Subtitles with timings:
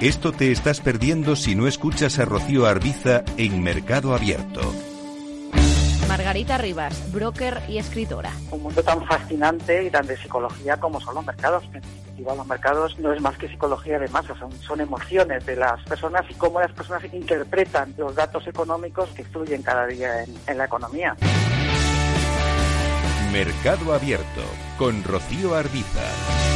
[0.00, 4.60] Esto te estás perdiendo si no escuchas a Rocío Arbiza en Mercado Abierto.
[6.06, 8.30] Margarita Rivas, broker y escritora.
[8.50, 11.64] Un mundo tan fascinante y tan de psicología como son los mercados.
[11.72, 15.56] En definitiva, los mercados no es más que psicología de masas, son, son emociones de
[15.56, 20.34] las personas y cómo las personas interpretan los datos económicos que fluyen cada día en,
[20.46, 21.16] en la economía.
[23.32, 24.42] Mercado Abierto
[24.76, 26.55] con Rocío Arbiza.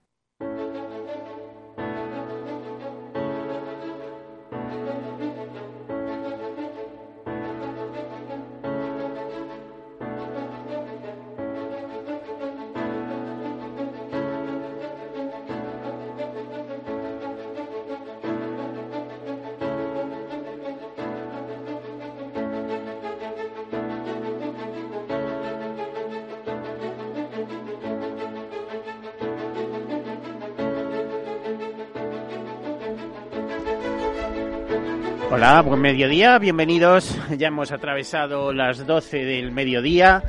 [35.61, 37.15] Hola, buen mediodía, bienvenidos.
[37.37, 40.23] Ya hemos atravesado las 12 del mediodía.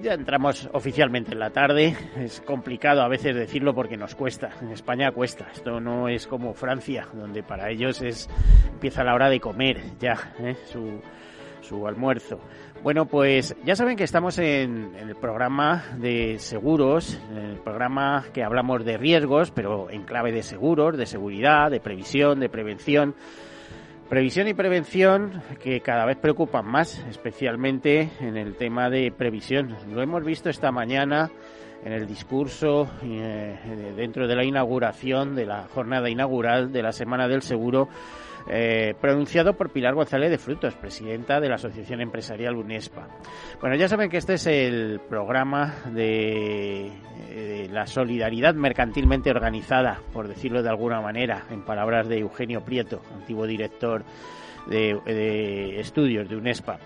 [0.00, 1.96] Ya entramos oficialmente en la tarde.
[2.16, 4.52] Es complicado a veces decirlo porque nos cuesta.
[4.62, 5.48] En España cuesta.
[5.52, 8.30] Esto no es como Francia, donde para ellos es
[8.68, 10.54] empieza la hora de comer ya ¿eh?
[10.70, 11.00] su,
[11.60, 12.38] su almuerzo.
[12.84, 18.24] Bueno, pues ya saben que estamos en, en, el programa de seguros, en el programa
[18.32, 23.16] que hablamos de riesgos, pero en clave de seguros, de seguridad, de previsión, de prevención.
[24.08, 29.76] Previsión y prevención que cada vez preocupan más, especialmente en el tema de previsión.
[29.92, 31.28] Lo hemos visto esta mañana
[31.84, 33.58] en el discurso eh,
[33.96, 37.88] dentro de la inauguración de la jornada inaugural de la Semana del Seguro
[38.48, 43.08] eh, pronunciado por Pilar González de Frutos, presidenta de la Asociación Empresarial UNESPA.
[43.60, 46.92] Bueno, ya saben que este es el programa de,
[47.28, 53.02] de, la solidaridad mercantilmente organizada, por decirlo de alguna manera, en palabras de Eugenio Prieto,
[53.14, 54.04] antiguo director
[54.66, 56.78] de, de estudios de UNESPA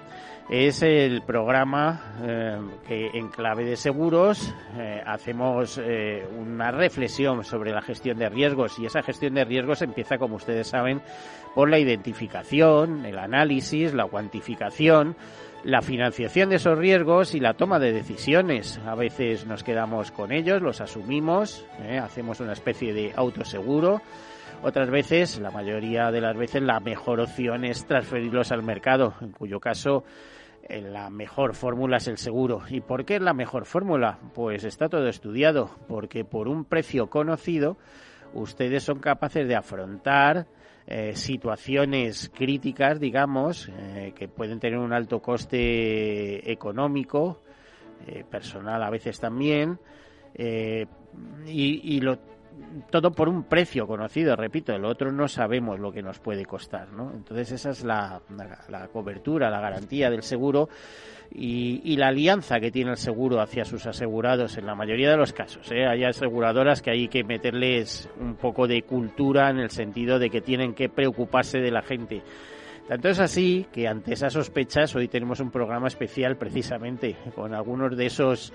[0.51, 2.59] es el programa eh,
[2.89, 8.77] que en clave de seguros eh, hacemos eh, una reflexión sobre la gestión de riesgos
[8.81, 11.03] y esa gestión de riesgos empieza, como ustedes saben,
[11.55, 15.17] por la identificación, el análisis, la cuantificación,
[15.65, 18.81] la financiación de esos riesgos y la toma de decisiones.
[18.87, 21.67] A veces nos quedamos con ellos, los asumimos,
[22.03, 24.01] hacemos una especie de autoseguro.
[24.63, 29.33] Otras veces, la mayoría de las veces, la mejor opción es transferirlos al mercado, en
[29.33, 30.05] cuyo caso
[30.69, 32.63] la mejor fórmula es el seguro.
[32.69, 34.19] ¿Y por qué es la mejor fórmula?
[34.35, 37.77] Pues está todo estudiado, porque por un precio conocido
[38.35, 40.47] ustedes son capaces de afrontar
[40.93, 47.43] eh, situaciones críticas, digamos, eh, que pueden tener un alto coste económico,
[48.09, 49.79] eh, personal a veces también,
[50.37, 52.19] y, y lo
[52.91, 56.93] todo por un precio conocido, repito, el otro no sabemos lo que nos puede costar,
[56.93, 57.13] ¿no?
[57.13, 58.21] Entonces esa es la,
[58.69, 60.69] la, cobertura, la garantía del seguro
[61.31, 65.17] y, y, la alianza que tiene el seguro hacia sus asegurados en la mayoría de
[65.17, 65.71] los casos.
[65.71, 65.87] ¿eh?
[65.87, 70.41] Hay aseguradoras que hay que meterles un poco de cultura en el sentido de que
[70.41, 72.23] tienen que preocuparse de la gente.
[72.89, 77.97] Tanto es así que ante esas sospechas hoy tenemos un programa especial precisamente con algunos
[77.97, 78.53] de esos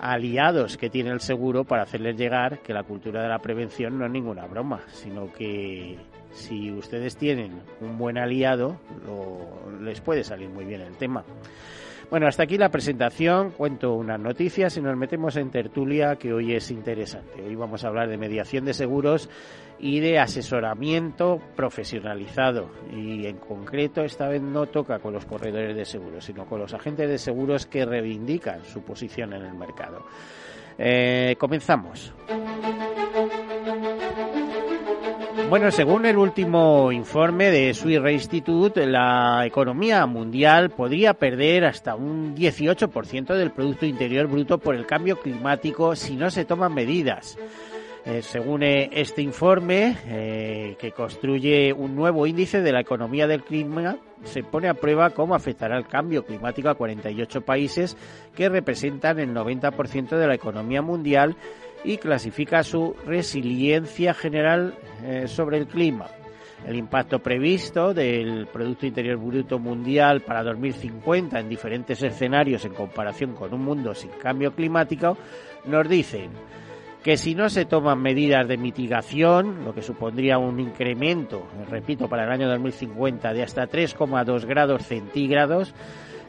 [0.00, 4.06] aliados que tiene el seguro para hacerles llegar que la cultura de la prevención no
[4.06, 5.98] es ninguna broma, sino que
[6.32, 11.24] si ustedes tienen un buen aliado, lo, les puede salir muy bien el tema.
[12.14, 13.50] Bueno, hasta aquí la presentación.
[13.50, 17.42] Cuento unas noticias y nos metemos en tertulia que hoy es interesante.
[17.42, 19.28] Hoy vamos a hablar de mediación de seguros
[19.80, 22.70] y de asesoramiento profesionalizado.
[22.92, 26.72] Y en concreto, esta vez no toca con los corredores de seguros, sino con los
[26.72, 30.06] agentes de seguros que reivindican su posición en el mercado.
[30.78, 32.14] Eh, comenzamos.
[35.48, 42.34] Bueno, según el último informe de Swiss Institute, la economía mundial podría perder hasta un
[42.34, 47.36] 18% del Producto Interior Bruto por el cambio climático si no se toman medidas.
[48.06, 53.44] Eh, según eh, este informe, eh, que construye un nuevo índice de la economía del
[53.44, 57.96] clima, se pone a prueba cómo afectará el cambio climático a 48 países
[58.34, 61.36] que representan el 90% de la economía mundial
[61.84, 66.06] y clasifica su resiliencia general eh, sobre el clima.
[66.66, 73.34] El impacto previsto del Producto Interior Bruto Mundial para 2050 en diferentes escenarios en comparación
[73.34, 75.18] con un mundo sin cambio climático
[75.66, 76.30] nos dicen
[77.02, 82.24] que si no se toman medidas de mitigación, lo que supondría un incremento, repito, para
[82.24, 85.74] el año 2050 de hasta 3,2 grados centígrados,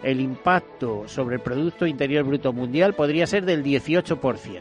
[0.03, 4.59] el impacto sobre el Producto Interior Bruto Mundial podría ser del 18%.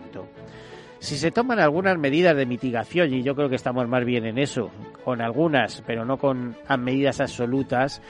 [1.05, 4.39] Si se toman algunas medidas de mitigación, y yo creo que estamos más bien en
[4.39, 4.71] eso,
[5.05, 8.01] con algunas, pero no con medidas absolutas,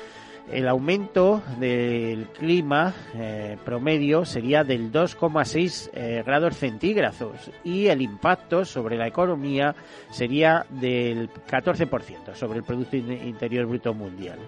[0.48, 8.64] el aumento del clima eh, promedio sería del 2,6 eh, grados centígrados y el impacto
[8.64, 9.74] sobre la economía
[10.12, 14.38] sería del 14% sobre el Producto Interior Bruto Mundial.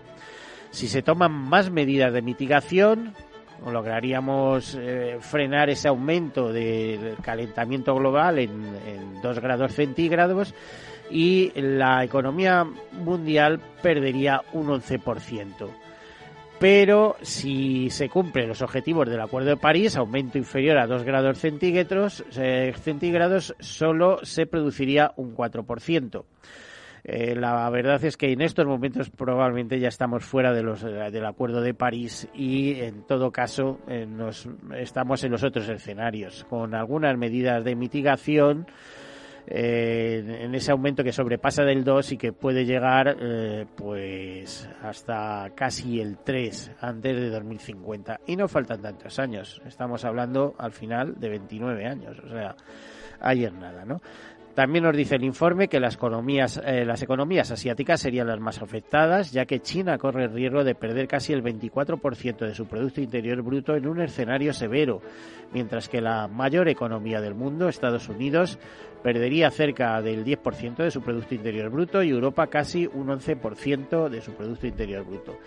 [0.70, 3.12] Si se toman más medidas de mitigación,
[3.64, 10.54] lograríamos eh, frenar ese aumento del calentamiento global en, en 2 grados centígrados
[11.10, 15.68] y la economía mundial perdería un 11%
[16.58, 21.38] pero si se cumplen los objetivos del Acuerdo de París, aumento inferior a 2 grados
[21.38, 22.24] centígrados,
[22.82, 26.24] centígrados solo se produciría un 4%.
[27.08, 31.24] Eh, la verdad es que en estos momentos probablemente ya estamos fuera de los, del
[31.24, 36.74] Acuerdo de París y en todo caso eh, nos, estamos en los otros escenarios con
[36.74, 38.66] algunas medidas de mitigación
[39.48, 45.52] eh, en ese aumento que sobrepasa del 2 y que puede llegar eh, pues hasta
[45.54, 48.20] casi el 3 antes de 2050.
[48.26, 52.56] Y no faltan tantos años, estamos hablando al final de 29 años, o sea,
[53.20, 54.00] ayer nada, ¿no?
[54.56, 58.62] También nos dice el informe que las economías, eh, las economías asiáticas serían las más
[58.62, 63.02] afectadas, ya que China corre el riesgo de perder casi el 24% de su Producto
[63.02, 65.02] Interior Bruto en un escenario severo,
[65.52, 68.58] mientras que la mayor economía del mundo, Estados Unidos,
[69.02, 74.22] perdería cerca del 10% de su Producto Interior Bruto y Europa casi un 11% de
[74.22, 75.38] su Producto Interior Bruto.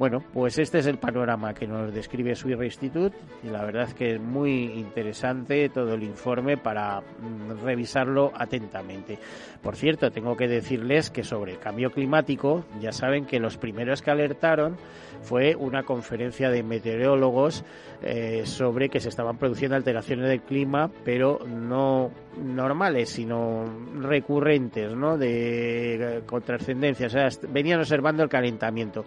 [0.00, 3.92] Bueno, pues este es el panorama que nos describe Swiss Institute y la verdad es
[3.92, 9.18] que es muy interesante todo el informe para mm, revisarlo atentamente.
[9.62, 14.00] Por cierto, tengo que decirles que sobre el cambio climático, ya saben que los primeros
[14.00, 14.78] que alertaron
[15.20, 17.62] fue una conferencia de meteorólogos
[18.00, 22.10] eh, sobre que se estaban produciendo alteraciones del clima, pero no
[22.42, 23.66] normales, sino
[24.00, 25.18] recurrentes, ¿no?
[25.18, 29.04] De eh, con trascendencia, o sea, venían observando el calentamiento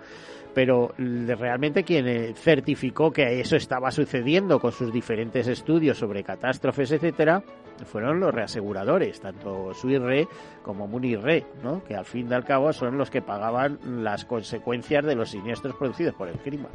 [0.53, 6.91] pero realmente quien eh, certificó que eso estaba sucediendo con sus diferentes estudios sobre catástrofes,
[6.91, 7.43] etcétera,
[7.85, 10.27] fueron los reaseguradores, tanto Suirre
[10.63, 11.83] como Munirre, ¿no?
[11.83, 15.75] que al fin y al cabo son los que pagaban las consecuencias de los siniestros
[15.75, 16.69] producidos por el clima.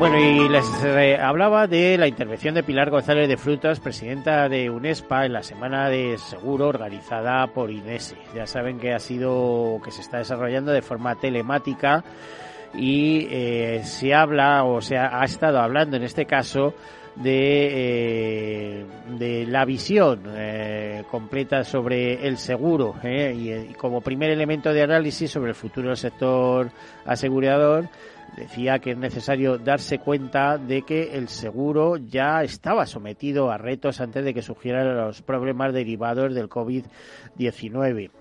[0.00, 4.70] Bueno, y les eh, hablaba de la intervención de Pilar González de Frutas, presidenta de
[4.70, 8.16] UNESPA, en la semana de seguro organizada por INESE.
[8.34, 12.02] Ya saben que ha sido, que se está desarrollando de forma telemática
[12.72, 16.72] y eh, se habla o se ha, estado hablando en este caso
[17.16, 18.86] de, eh,
[19.18, 20.22] de la visión
[21.10, 26.70] completa sobre el seguro y, como primer elemento de análisis sobre el futuro del sector
[27.04, 27.90] asegurador
[28.36, 34.00] decía que es necesario darse cuenta de que el seguro ya estaba sometido a retos
[34.00, 36.84] antes de que surgieran los problemas derivados del COVID-19.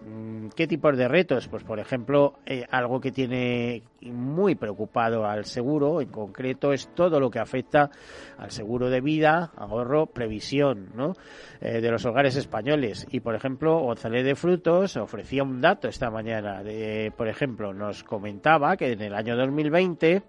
[0.05, 1.47] Mm, ¿Qué tipos de retos?
[1.47, 7.19] Pues, por ejemplo, eh, algo que tiene muy preocupado al seguro, en concreto, es todo
[7.19, 7.89] lo que afecta
[8.37, 11.13] al seguro de vida, ahorro, previsión, ¿no?
[11.59, 13.07] Eh, de los hogares españoles.
[13.11, 16.63] Y, por ejemplo, González de Frutos ofrecía un dato esta mañana.
[16.63, 20.23] De, por ejemplo, nos comentaba que en el año 2020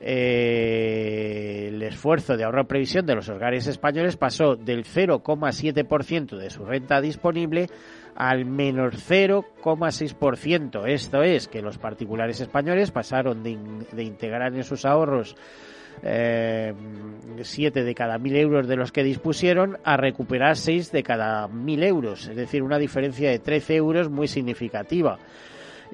[0.00, 6.64] eh, el esfuerzo de ahorro previsión de los hogares españoles pasó del 0,7% de su
[6.64, 7.68] renta disponible
[8.14, 10.86] al menos 0,6%.
[10.88, 13.50] Esto es que los particulares españoles pasaron de,
[14.02, 15.36] integrar en sus ahorros
[16.02, 16.72] eh,
[17.40, 21.84] 7 de cada 1.000 euros de los que dispusieron a recuperar 6 de cada 1.000
[21.84, 25.18] euros, es decir, una diferencia de 13 euros muy significativa.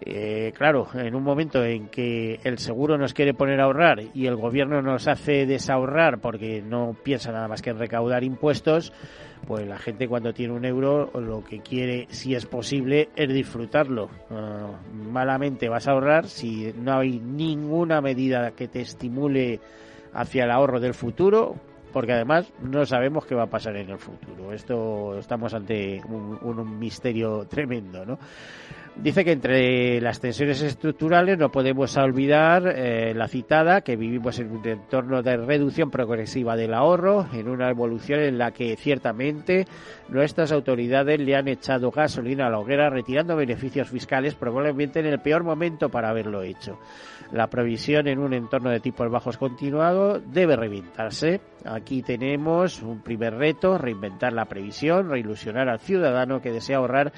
[0.00, 4.26] Eh, claro, en un momento en que el seguro nos quiere poner a ahorrar y
[4.26, 8.92] el gobierno nos hace desahorrar porque no piensa nada más que en recaudar impuestos,
[9.47, 14.09] pues la gente cuando tiene un euro lo que quiere, si es posible, es disfrutarlo.
[14.30, 19.61] Ah, malamente vas a ahorrar si no hay ninguna medida que te estimule
[20.12, 21.56] hacia el ahorro del futuro,
[21.92, 24.52] porque además no sabemos qué va a pasar en el futuro.
[24.52, 28.18] Esto estamos ante un, un misterio tremendo, ¿no?
[28.97, 34.50] Dice que entre las tensiones estructurales no podemos olvidar eh, la citada que vivimos en
[34.50, 39.64] un entorno de reducción progresiva del ahorro, en una evolución en la que ciertamente
[40.09, 45.20] nuestras autoridades le han echado gasolina a la hoguera retirando beneficios fiscales probablemente en el
[45.20, 46.78] peor momento para haberlo hecho.
[47.32, 51.40] La provisión en un entorno de tipos bajos continuado debe reinventarse.
[51.64, 57.12] Aquí tenemos un primer reto, reinventar la previsión, reilusionar al ciudadano que desea ahorrar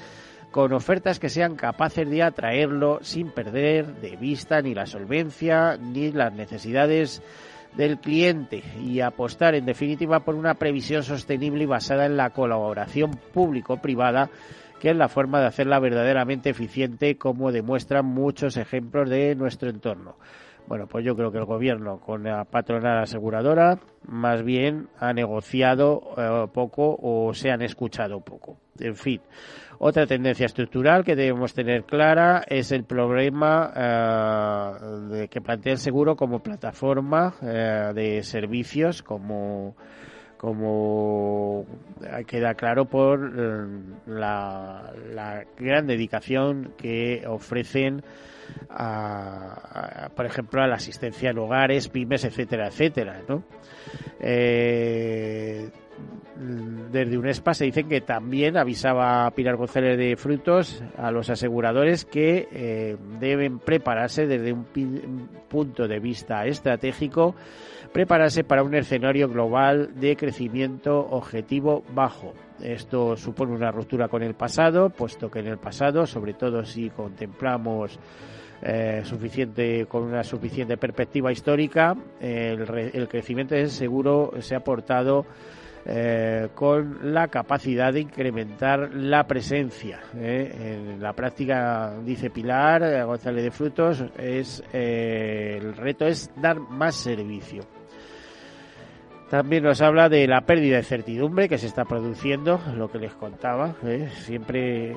[0.53, 6.11] con ofertas que sean capaces de atraerlo sin perder de vista ni la solvencia ni
[6.11, 7.23] las necesidades
[7.75, 13.19] del cliente y apostar en definitiva por una previsión sostenible y basada en la colaboración
[13.33, 14.29] público-privada
[14.79, 20.17] que es la forma de hacerla verdaderamente eficiente como demuestran muchos ejemplos de nuestro entorno.
[20.67, 26.13] Bueno, pues yo creo que el gobierno con la patronal aseguradora más bien ha negociado
[26.15, 28.59] eh, poco o se han escuchado poco.
[28.79, 29.21] En fin,
[29.77, 35.79] otra tendencia estructural que debemos tener clara es el problema eh, de que plantea el
[35.79, 39.75] seguro como plataforma eh, de servicios, como
[40.37, 41.65] como
[42.27, 43.31] queda claro por
[44.05, 48.03] la, la gran dedicación que ofrecen
[48.69, 53.43] a, por ejemplo, a la asistencia en hogares, pymes, etcétera, etcétera, ¿no?
[54.19, 55.69] Eh,
[56.91, 62.47] desde UNESPA se dice que también avisaba Pilar González de Frutos a los aseguradores que
[62.51, 64.65] eh, deben prepararse desde un
[65.47, 67.35] punto de vista estratégico,
[67.91, 72.33] prepararse para un escenario global de crecimiento objetivo bajo.
[72.61, 76.89] Esto supone una ruptura con el pasado, puesto que en el pasado, sobre todo si
[76.89, 77.99] contemplamos
[78.61, 82.61] eh, suficiente con una suficiente perspectiva histórica, el,
[82.93, 85.25] el crecimiento es seguro se ha aportado
[85.85, 89.99] eh, con la capacidad de incrementar la presencia.
[90.15, 90.79] ¿eh?
[90.93, 96.95] En la práctica, dice Pilar eh, González de Frutos, es el reto es dar más
[96.95, 97.63] servicio.
[99.29, 103.13] También nos habla de la pérdida de certidumbre que se está produciendo, lo que les
[103.15, 103.75] contaba.
[104.21, 104.95] Siempre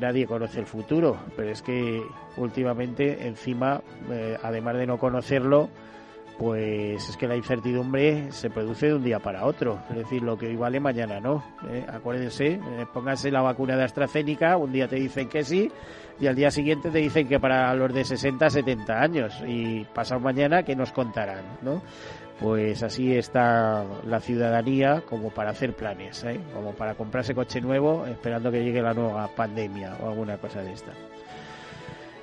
[0.00, 2.02] nadie conoce el futuro, pero es que
[2.36, 3.80] últimamente, encima,
[4.42, 5.70] además de no conocerlo,
[6.38, 9.80] pues es que la incertidumbre se produce de un día para otro.
[9.90, 11.42] Es decir, lo que hoy vale mañana no.
[11.68, 11.84] ¿eh?
[11.88, 12.60] Acuérdense, eh,
[12.92, 15.70] pónganse la vacuna de AstraZeneca, un día te dicen que sí
[16.20, 20.20] y al día siguiente te dicen que para los de 60, 70 años y pasado
[20.20, 21.82] mañana que nos contarán, ¿no?
[22.40, 26.38] Pues así está la ciudadanía como para hacer planes, ¿eh?
[26.52, 30.72] como para comprarse coche nuevo esperando que llegue la nueva pandemia o alguna cosa de
[30.72, 30.92] esta.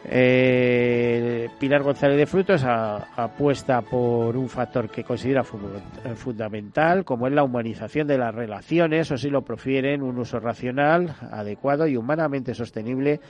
[0.06, 7.44] Eh, Pilar González de Frutos apuesta por un factor que considera fundamental, como es la
[7.44, 13.22] humanización de las relaciones, o si lo prefieren, un uso racional, adecuado y humanamente sostenible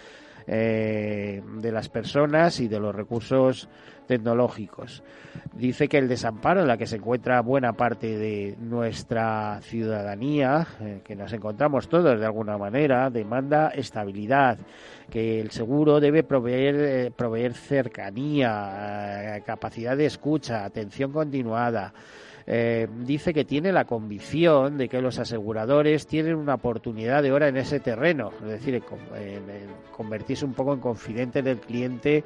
[0.47, 3.69] eh, de las personas y de los recursos
[4.07, 5.03] tecnológicos.
[5.53, 11.01] Dice que el desamparo en la que se encuentra buena parte de nuestra ciudadanía, eh,
[11.03, 14.57] que nos encontramos todos de alguna manera, demanda estabilidad,
[15.09, 21.93] que el seguro debe proveer, eh, proveer cercanía, capacidad de escucha, atención continuada,
[22.45, 27.47] eh, dice que tiene la convicción de que los aseguradores tienen una oportunidad de hora
[27.47, 28.83] en ese terreno, es decir,
[29.91, 32.23] convertirse un poco en confidente del cliente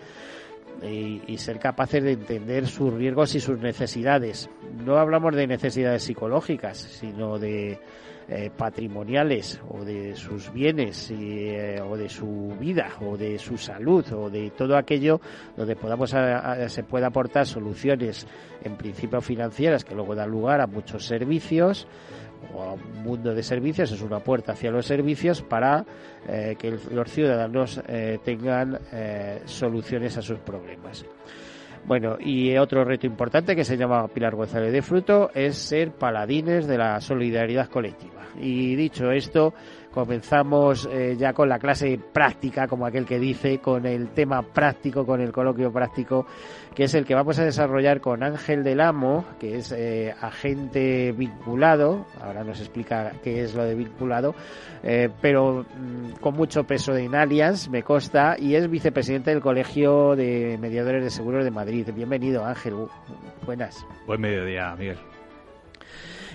[0.83, 4.49] y, ser capaces de entender sus riesgos y sus necesidades.
[4.85, 7.79] No hablamos de necesidades psicológicas, sino de
[8.29, 14.05] eh, patrimoniales o de sus bienes eh, o de su vida o de su salud
[14.11, 15.21] o de todo aquello
[15.55, 18.27] donde podamos se pueda aportar soluciones
[18.65, 21.87] en principio financieras que luego dan lugar a muchos servicios
[22.53, 25.85] o a un mundo de servicios es una puerta hacia los servicios para
[26.27, 27.81] eh, que los ciudadanos
[28.23, 28.79] tengan
[29.45, 31.05] soluciones a sus problemas.
[31.87, 36.67] Bueno, y otro reto importante que se llama Pilar González de Fruto es ser paladines
[36.67, 38.23] de la solidaridad colectiva.
[38.41, 39.53] Y dicho esto,
[39.91, 45.05] comenzamos eh, ya con la clase práctica, como aquel que dice, con el tema práctico,
[45.05, 46.25] con el coloquio práctico,
[46.75, 51.11] que es el que vamos a desarrollar con Ángel del Amo, que es eh, agente
[51.11, 54.35] vinculado, ahora nos explica qué es lo de vinculado,
[54.83, 60.15] eh, pero mm, con mucho peso en Allianz, me consta, y es vicepresidente del Colegio
[60.15, 61.89] de Mediadores de Seguros de Madrid.
[61.93, 62.75] Bienvenido, Ángel.
[63.45, 63.85] Buenas.
[64.05, 64.97] Buen mediodía, Miguel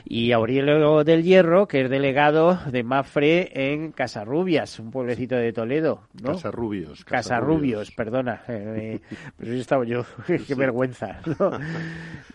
[0.04, 6.02] y Aurelio del Hierro, que es delegado de Mafre en Casarrubias, un pueblecito de Toledo,
[6.22, 6.32] ¿no?
[6.32, 7.04] Casarrubios.
[7.04, 8.42] Casarrubios, perdona.
[8.48, 9.00] Eh,
[9.36, 10.04] pues estaba yo,
[10.46, 11.20] qué vergüenza.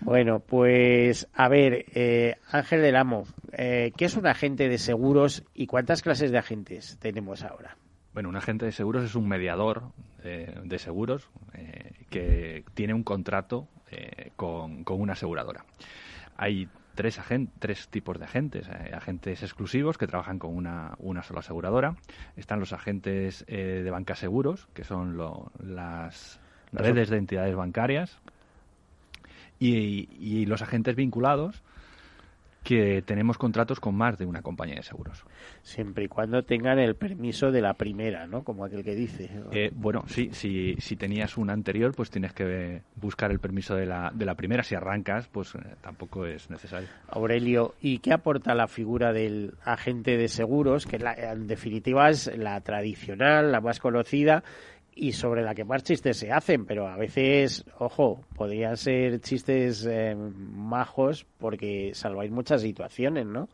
[0.02, 5.44] Bueno, pues a ver, eh, Ángel del Amo, eh, ¿qué es un agente de seguros
[5.54, 7.78] y cuántas clases de agentes tenemos ahora?
[8.18, 9.92] Bueno, un agente de seguros es un mediador
[10.24, 15.64] eh, de seguros eh, que tiene un contrato eh, con, una aseguradora.
[16.36, 16.68] Hay
[16.98, 17.22] tres,
[17.60, 18.68] tres tipos de agentes.
[18.68, 21.96] agentes exclusivos que trabajan con una, una sola aseguradora.
[22.36, 25.18] Están los agentes de banca seguros, que son
[25.64, 26.42] las
[26.74, 28.20] redes de entidades bancarias.
[29.60, 31.64] y los agentes vinculados,
[32.68, 35.24] que tenemos contratos con más de una compañía de seguros.
[35.62, 38.44] Siempre y cuando tengan el permiso de la primera, ¿no?
[38.44, 39.30] Como aquel que dice.
[39.54, 43.86] Eh, bueno, sí, si, si tenías una anterior, pues tienes que buscar el permiso de
[43.86, 44.64] la, de la primera.
[44.64, 46.90] Si arrancas, pues eh, tampoco es necesario.
[47.08, 50.86] Aurelio, ¿y qué aporta la figura del agente de seguros?
[50.86, 54.44] Que en definitiva es la tradicional, la más conocida
[54.98, 59.86] y sobre la que más chistes se hacen, pero a veces, ojo, podrían ser chistes
[59.86, 63.48] eh, majos porque salváis muchas situaciones, ¿no?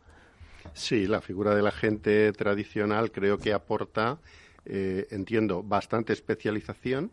[0.74, 4.20] Sí, la figura del agente tradicional creo que aporta,
[4.66, 7.12] eh, entiendo, bastante especialización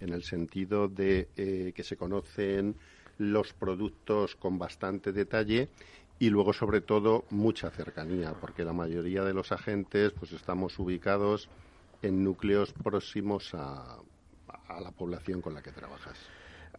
[0.00, 2.76] en el sentido de eh, que se conocen
[3.18, 5.68] los productos con bastante detalle
[6.18, 11.48] y luego sobre todo mucha cercanía, porque la mayoría de los agentes pues estamos ubicados
[12.02, 13.98] en núcleos próximos a,
[14.80, 16.18] la población con la que trabajas.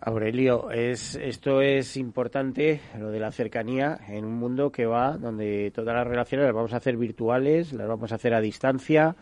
[0.01, 5.71] Aurelio, es, esto es importante, lo de la cercanía, en un mundo que va donde
[5.73, 9.15] todas las relaciones las vamos a hacer virtuales, las vamos a hacer a distancia,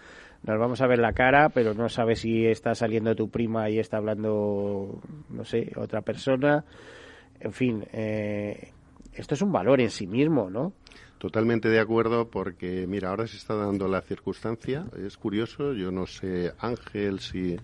[0.43, 3.77] nos vamos a ver la cara, pero no sabes si está saliendo tu prima y
[3.77, 6.65] está hablando, no sé, otra persona.
[7.39, 8.72] En fin, eh,
[9.13, 10.74] esto es un valor en sí mismo, ¿no?
[11.22, 16.08] Totalmente de acuerdo porque, mira, ahora se está dando la circunstancia, es curioso, yo no
[16.08, 17.58] sé, Ángel, si,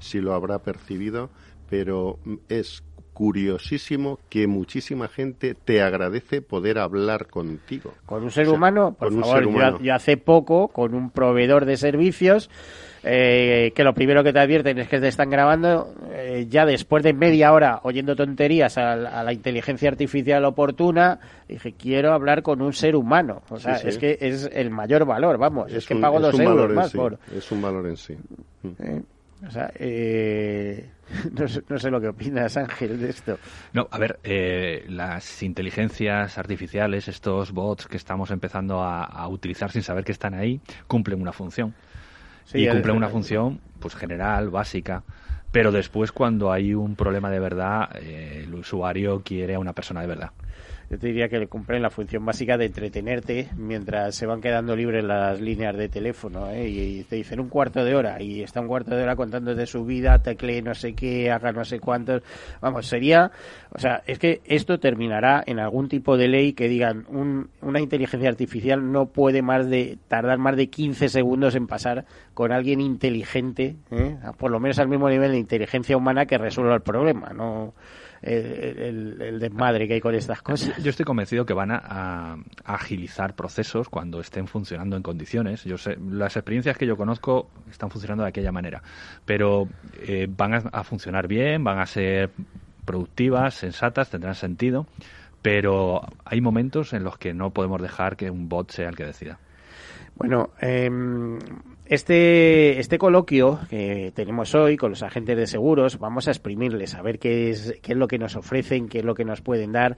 [0.00, 1.30] si lo habrá percibido,
[1.70, 2.18] pero
[2.48, 7.94] es curiosísimo que muchísima gente te agradece poder hablar contigo.
[8.04, 12.50] Con un ser humano, por favor, Yo, hace poco, con un proveedor de servicios,
[13.06, 17.04] eh, que lo primero que te advierten es que te están grabando, eh, ya después
[17.04, 22.72] de media hora oyendo tonterías a, la inteligencia artificial oportuna, dije, quiero hablar con un
[22.72, 23.42] ser humano.
[23.50, 26.92] O sea, es que es el mayor valor, vamos, es, que pago dos euros más
[26.92, 27.18] por...
[27.36, 28.16] Es un valor en sí.
[28.78, 29.02] ¿Eh?
[29.46, 29.70] O sea,
[31.68, 33.38] no, sé, lo que opinas, Ángel, de esto.
[33.74, 34.18] No, a ver,
[34.88, 40.62] las inteligencias artificiales, estos bots que estamos empezando a, utilizar sin saber que están ahí,
[40.86, 41.74] cumplen una función
[42.52, 45.02] y cumple una función pues general, básica.
[45.50, 50.00] Pero después, cuando hay un problema de verdad, eh, el usuario quiere a una persona
[50.00, 50.32] de verdad
[50.90, 54.76] yo te diría que le cumplen la función básica de entretenerte mientras se van quedando
[54.76, 56.68] libres las líneas de teléfono ¿eh?
[56.68, 59.66] y, te dicen un cuarto de hora y está un cuarto de hora contando de
[59.66, 62.22] su vida, tecle no sé qué, haga no sé cuántos.
[62.60, 63.30] Vamos, sería,
[63.70, 67.80] o sea, es que esto terminará en algún tipo de ley que digan un, una
[67.80, 72.80] inteligencia artificial no puede más de tardar más de 15 segundos en pasar con alguien
[72.80, 74.16] inteligente, ¿eh?
[74.38, 77.74] por lo menos al mismo nivel de inteligencia humana que resuelva el problema, no
[78.24, 80.76] el, desmadre que hay con estas cosas.
[80.82, 85.64] Yo estoy convencido que van a, agilizar procesos cuando estén funcionando en condiciones.
[85.64, 88.82] Yo sé, las experiencias que yo conozco están funcionando de aquella manera,
[89.24, 89.68] pero
[90.06, 92.30] eh, van a, funcionar bien, van a ser
[92.84, 94.86] productivas, sensatas, tendrán sentido,
[95.42, 99.04] pero hay momentos en los que no podemos dejar que un bot sea el que
[99.04, 99.38] decida.
[100.16, 100.88] Bueno, eh,
[101.86, 107.02] este, este coloquio que tenemos hoy con los agentes de seguros, vamos a exprimirles, a
[107.02, 109.72] ver qué es, qué es lo que nos ofrecen, qué es lo que nos pueden
[109.72, 109.96] dar,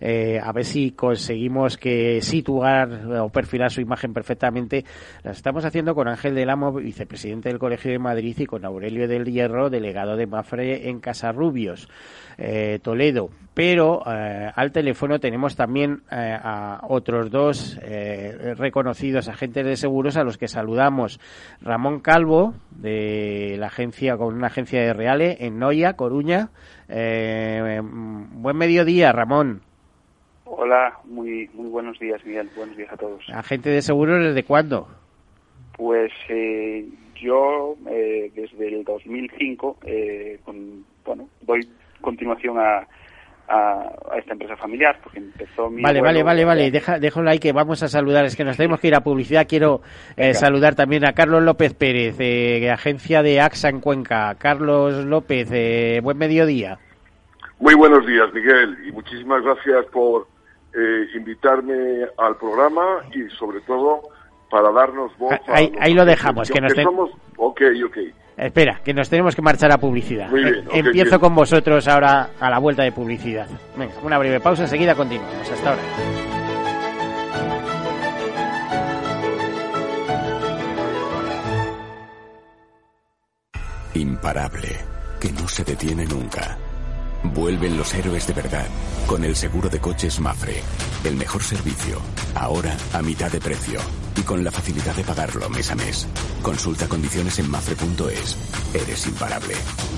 [0.00, 4.84] eh, a ver si conseguimos que situar o perfilar su imagen perfectamente.
[5.22, 9.08] Lo estamos haciendo con Ángel del Amo, vicepresidente del Colegio de Madrid, y con Aurelio
[9.08, 11.88] del Hierro, delegado de Mafre en Casarrubios,
[12.38, 13.30] eh, Toledo.
[13.54, 17.78] Pero eh, al teléfono tenemos también eh, a otros dos
[18.56, 21.18] reconocidos agentes de seguros a los que saludamos.
[21.62, 26.50] Ramón Calvo, de la agencia, con una agencia de Reale, en Noia, Coruña.
[26.88, 29.62] Eh, buen mediodía, Ramón.
[30.48, 32.48] Hola, muy, muy buenos días, Miguel.
[32.56, 33.24] Buenos días a todos.
[33.34, 34.86] ¿Agente de seguros desde cuándo?
[35.76, 36.86] Pues eh,
[37.20, 41.68] yo eh, desde el 2005, eh, con, bueno, doy
[42.00, 42.86] continuación a,
[43.48, 47.52] a, esta empresa familiar, porque empezó mi Vale, vale, vale, vale, Deja, déjalo ahí que
[47.52, 49.48] vamos a saludar, es que nos tenemos que ir a publicidad.
[49.48, 49.80] Quiero
[50.16, 54.34] eh, saludar también a Carlos López Pérez, eh, agencia de AXA en Cuenca.
[54.38, 56.78] Carlos López, eh, buen mediodía.
[57.58, 60.35] Muy buenos días, Miguel, y muchísimas gracias por
[60.76, 64.02] eh, invitarme al programa y sobre todo
[64.50, 65.34] para darnos voz.
[65.46, 67.10] Ahí, ahí lo dejamos, que nos que somos...
[67.36, 67.98] Ok, ok.
[68.36, 70.28] Espera, que nos tenemos que marchar a publicidad.
[70.28, 73.48] Muy bien, Empiezo con vosotros ahora a la vuelta de publicidad.
[73.76, 75.50] Venga, una breve pausa, enseguida continuamos.
[75.50, 75.82] Hasta ahora.
[84.26, 84.68] imparable,
[85.20, 86.58] que no se detiene nunca.
[87.34, 88.66] Vuelven los héroes de verdad
[89.06, 90.62] con el seguro de coches Mafre.
[91.04, 92.00] El mejor servicio,
[92.34, 93.80] ahora a mitad de precio
[94.16, 96.06] y con la facilidad de pagarlo mes a mes.
[96.42, 98.36] Consulta condiciones en mafre.es.
[98.74, 99.54] Eres imparable.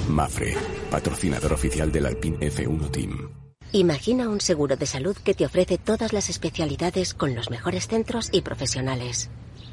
[0.08, 0.56] Mafre,
[0.90, 3.30] patrocinador oficial del Alpine F1 Team.
[3.72, 8.30] Imagina un seguro de salud que te ofrece todas las especialidades con los mejores centros
[8.32, 9.30] y profesionales.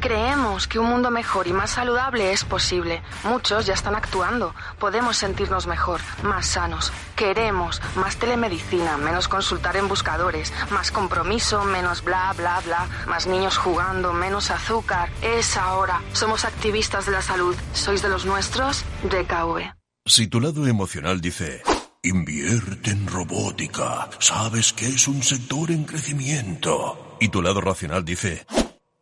[0.00, 3.02] Creemos que un mundo mejor y más saludable es posible.
[3.24, 4.54] Muchos ya están actuando.
[4.78, 6.92] Podemos sentirnos mejor, más sanos.
[7.16, 13.58] Queremos más telemedicina, menos consultar en buscadores, más compromiso, menos bla, bla, bla, más niños
[13.58, 15.10] jugando, menos azúcar.
[15.20, 16.00] Es ahora.
[16.12, 17.56] Somos activistas de la salud.
[17.72, 18.84] ¿Sois de los nuestros?
[19.02, 19.74] DKV.
[20.06, 21.62] Si tu lado emocional dice,
[22.02, 28.46] invierte en robótica, sabes que es un sector en crecimiento, y tu lado racional dice,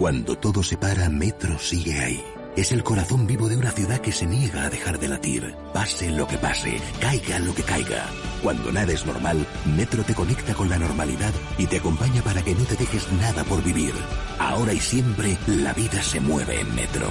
[0.00, 2.24] Cuando todo se para, Metro sigue ahí.
[2.56, 5.54] Es el corazón vivo de una ciudad que se niega a dejar de latir.
[5.74, 8.06] Pase lo que pase, caiga lo que caiga.
[8.42, 12.54] Cuando nada es normal, Metro te conecta con la normalidad y te acompaña para que
[12.54, 13.92] no te dejes nada por vivir.
[14.38, 17.08] Ahora y siempre, la vida se mueve en Metro.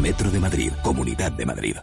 [0.00, 1.76] Metro de Madrid, Comunidad de Madrid.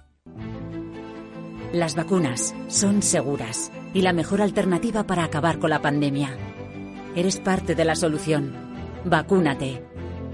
[1.74, 6.36] Las vacunas son seguras y la mejor alternativa para acabar con la pandemia.
[7.16, 8.56] Eres parte de la solución.
[9.06, 9.89] Vacúnate.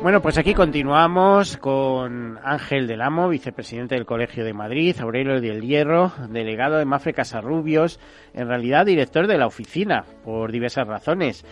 [0.00, 5.60] Bueno, pues aquí continuamos con Ángel del Amo, vicepresidente del Colegio de Madrid, Aurelio del
[5.60, 7.98] Hierro, delegado de Mafre Casarrubios,
[8.32, 11.44] en realidad director de la oficina, por diversas razones.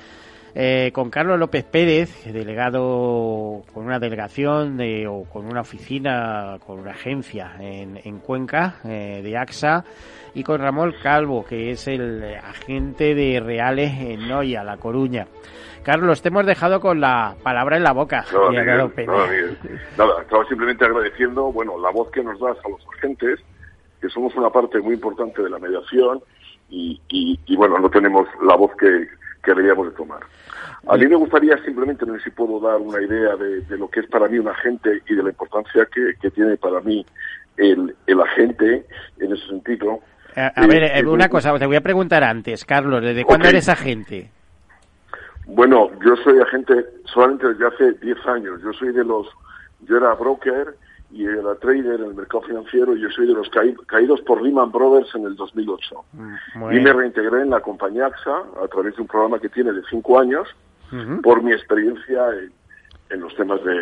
[0.54, 6.78] Eh, con Carlos López Pérez, delegado con una delegación de, o con una oficina, con
[6.78, 9.84] una agencia en, en Cuenca, eh, de AXA,
[10.34, 15.26] y con Ramón Calvo, que es el agente de Reales en Noia, La Coruña.
[15.82, 18.24] Carlos, te hemos dejado con la palabra en la boca.
[18.32, 19.58] Nada, Miguel, nada, Miguel.
[19.96, 23.40] Nada, estaba simplemente agradeciendo, bueno, la voz que nos das a los agentes,
[24.00, 26.20] que somos una parte muy importante de la mediación
[26.70, 29.06] y, y, y bueno, no tenemos la voz que,
[29.46, 30.20] que deberíamos de tomar.
[30.88, 33.88] A mí me gustaría simplemente, no sé si puedo dar una idea de, de lo
[33.88, 37.06] que es para mí un agente y de la importancia que, que tiene para mí
[37.56, 38.84] el, el agente
[39.18, 40.00] en ese sentido.
[40.34, 43.68] A, a ver, eh, una cosa, te voy a preguntar antes, Carlos, ¿desde cuándo eres
[43.68, 44.30] agente?
[45.46, 48.60] Bueno, yo soy agente solamente desde hace 10 años.
[48.62, 49.28] Yo soy de los,
[49.82, 50.74] yo era broker
[51.12, 54.72] y era trader en el mercado financiero yo soy de los caí- caídos por Lehman
[54.72, 56.04] Brothers en el 2008.
[56.56, 59.72] Muy Y me reintegré en la compañía AXA a través de un programa que tiene
[59.72, 60.48] de 5 años
[60.92, 61.22] Ujú.
[61.22, 62.52] por mi experiencia en,
[63.08, 63.72] en los temas de,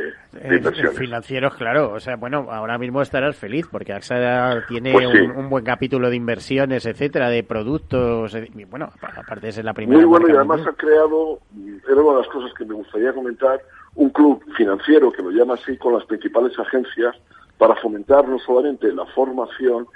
[0.49, 0.99] de inversiones.
[0.99, 1.93] financieros, claro.
[1.95, 5.19] O sea, bueno, ahora mismo estarás feliz porque AXA tiene Pues sí.
[5.23, 8.35] un, un buen capítulo de inversiones, etcétera, de productos.
[8.35, 9.97] eh, y bueno, apa- aparte de ser la primera.
[9.99, 13.13] Muy bueno y además ha creado, mm, era una de las cosas que me gustaría
[13.15, 13.61] comentar,
[13.97, 17.15] un club financiero que lo llama así con las principales agencias
[17.59, 19.87] para fomentar no solamente la formación,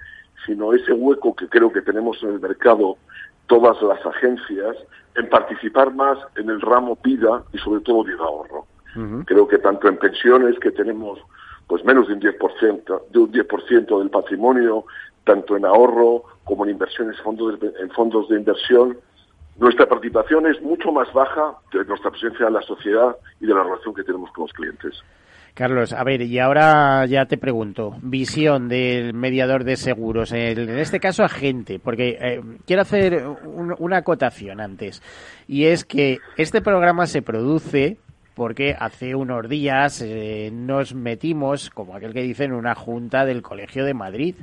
[0.47, 2.97] sino ese hueco que creo que tenemos en el mercado
[3.49, 4.77] todas las agencias
[5.17, 8.67] en participar más en el ramo vida y sobre todo vida ahorro.
[9.25, 11.19] Creo que tanto en pensiones, que tenemos
[11.67, 14.85] pues menos de un 10%, de un 10% del patrimonio,
[15.25, 18.97] tanto en ahorro como en inversiones fondos de- en fondos de inversión,
[19.59, 23.63] nuestra participación es mucho más baja de nuestra presencia en la sociedad y de la
[23.63, 25.03] relación que tenemos con los clientes.
[25.55, 31.01] Carlos, a ver, y ahora ya te pregunto, visión del mediador de seguros, en este
[31.01, 35.03] caso agente, porque eh, quiero hacer un- una acotación antes,
[35.49, 37.97] y es que este programa se produce
[38.37, 43.43] porque hace unos días eh, nos metimos, como aquel que dice, en una junta del
[43.43, 44.37] Colegio de Madrid.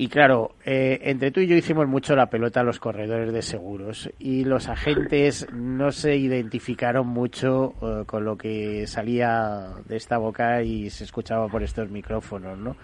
[0.00, 3.42] Y claro, eh, entre tú y yo hicimos mucho la pelota a los corredores de
[3.42, 10.18] seguros y los agentes no se identificaron mucho eh, con lo que salía de esta
[10.18, 12.76] boca y se escuchaba por estos micrófonos, ¿no?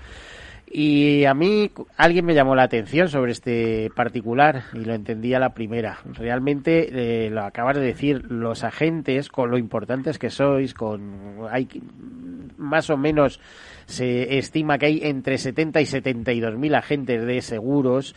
[0.76, 5.38] Y a mí alguien me llamó la atención sobre este particular y lo entendí a
[5.38, 6.00] la primera.
[6.04, 11.68] Realmente eh, lo acabas de decir, los agentes, con lo importantes que sois, con hay
[12.56, 13.38] más o menos
[13.86, 18.16] se estima que hay entre 70 y 72 mil agentes de seguros,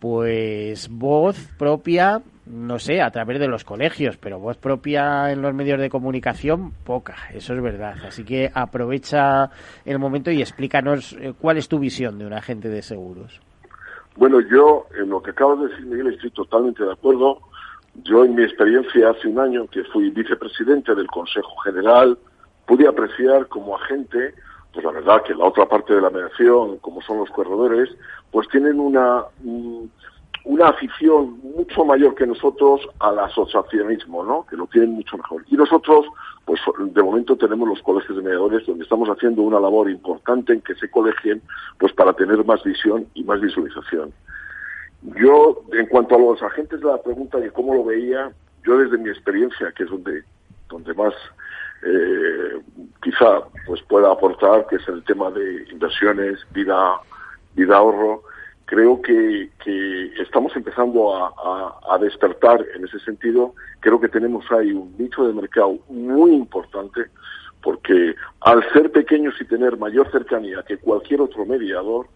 [0.00, 5.54] pues voz propia, no sé, a través de los colegios, pero voz propia en los
[5.54, 7.94] medios de comunicación, poca, eso es verdad.
[8.06, 9.50] Así que aprovecha
[9.84, 13.40] el momento y explícanos eh, cuál es tu visión de un agente de seguros.
[14.16, 17.38] Bueno, yo en lo que acabas de decir, Miguel, estoy totalmente de acuerdo.
[18.02, 22.18] Yo en mi experiencia hace un año que fui vicepresidente del Consejo General,
[22.66, 24.34] pude apreciar como agente,
[24.72, 27.90] pues la verdad que la otra parte de la mediación, como son los corredores,
[28.30, 29.24] pues tienen una,
[30.44, 34.46] una afición mucho mayor que nosotros al asociacionismo, ¿no?
[34.48, 35.44] Que lo tienen mucho mejor.
[35.48, 36.06] Y nosotros,
[36.44, 40.60] pues de momento tenemos los colegios de mediadores donde estamos haciendo una labor importante en
[40.62, 41.42] que se colegien,
[41.78, 44.12] pues para tener más visión y más visualización.
[45.02, 48.30] Yo, en cuanto a los agentes de la pregunta de cómo lo veía,
[48.64, 50.22] yo desde mi experiencia, que es donde,
[50.68, 51.14] donde más
[51.82, 52.60] eh,
[53.02, 57.00] quizá pues pueda aportar, que es el tema de inversiones, vida,
[57.54, 58.22] vida ahorro,
[58.70, 59.50] creo que,
[60.22, 63.54] estamos empezando a, despertar en ese sentido.
[63.80, 67.06] Creo que tenemos ahí un nicho de mercado muy importante
[67.62, 72.06] porque al ser pequeños y tener mayor cercanía que cualquier otro mediador,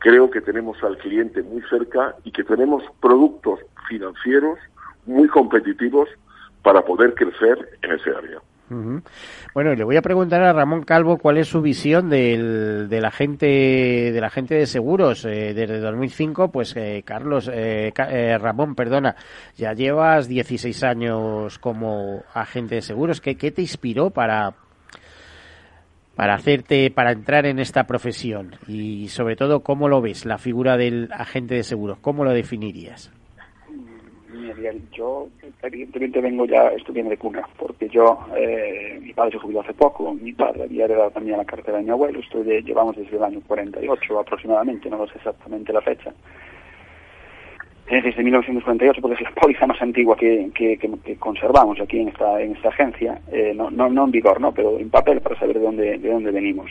[0.00, 4.58] creo que tenemos al cliente muy cerca y que tenemos productos financieros
[5.06, 6.08] muy competitivos
[6.62, 8.40] para poder crecer en ese área.
[9.54, 13.46] Bueno, le voy a preguntar a Ramón Calvo cuál es su visión del, del agente
[13.46, 16.50] de la gente de seguros eh, desde 2005.
[16.50, 17.92] Pues eh, Carlos, eh,
[18.40, 19.16] Ramón, perdona,
[19.56, 23.20] ya llevas 16 años como agente de seguros.
[23.20, 24.54] ¿Qué, qué te inspiró para
[26.14, 30.76] para hacerte, para entrar en esta profesión y sobre todo cómo lo ves la figura
[30.76, 31.98] del agente de seguros?
[32.00, 33.10] ¿Cómo lo definirías?
[34.92, 35.28] Yo
[35.62, 40.14] evidentemente vengo ya estudiando de cuna, porque yo, eh, mi padre se jubiló hace poco,
[40.14, 43.40] mi padre había heredado también la cartera de mi abuelo, estoy llevamos desde el año
[43.46, 46.12] 48 aproximadamente, no lo sé exactamente la fecha,
[48.00, 50.78] desde 1948, porque es la póliza más antigua que, que,
[51.18, 54.52] conservamos aquí en esta, en esta agencia, eh, no, no, no en vigor, ¿no?
[54.52, 56.70] pero en papel para saber de dónde, de dónde venimos.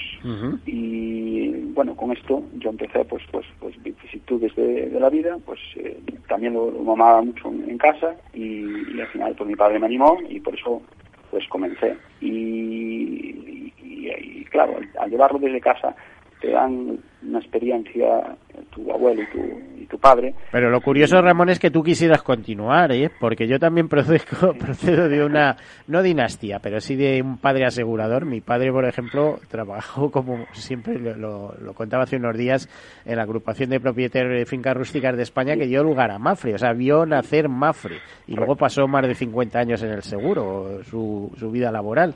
[0.65, 5.59] Y bueno, con esto yo empecé pues, pues, pues vicisitudes de, de la vida, pues
[5.75, 10.17] eh, también lo, mamaba mucho en, casa y, al final pues mi padre me animó
[10.27, 10.81] y por eso
[11.29, 11.97] pues comencé.
[12.19, 15.95] Y, y, claro, al llevarlo desde casa
[16.41, 18.35] te dan una experiencia
[18.71, 20.33] tu abuelo y tu, y tu padre.
[20.51, 23.09] Pero lo curioso, Ramón, es que tú quisieras continuar, ¿eh?
[23.19, 25.57] porque yo también procedo, procedo de una,
[25.87, 28.25] no dinastía, pero sí de un padre asegurador.
[28.25, 32.69] Mi padre, por ejemplo, trabajó, como siempre lo, lo, contaba hace unos días,
[33.05, 36.53] en la agrupación de propietarios de fincas rústicas de España que dio lugar a Mafre,
[36.53, 40.83] o sea, vio nacer Mafre y luego pasó más de 50 años en el seguro,
[40.83, 42.15] su, su vida laboral.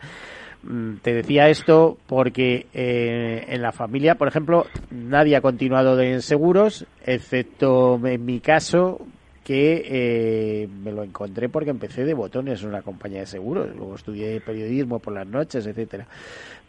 [0.67, 6.21] Mm, te decía esto porque eh, en la familia, por ejemplo, nadie ha continuado en
[6.23, 9.05] seguros, excepto en mi caso,
[9.43, 13.93] que eh, me lo encontré porque empecé de botones en una compañía de seguros, luego
[13.93, 16.07] estudié periodismo por las noches, etcétera.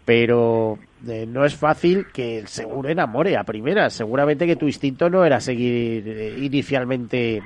[0.05, 0.79] Pero
[1.09, 3.89] eh, no es fácil que el seguro enamore a primera.
[3.89, 7.43] Seguramente que tu instinto no era seguir inicialmente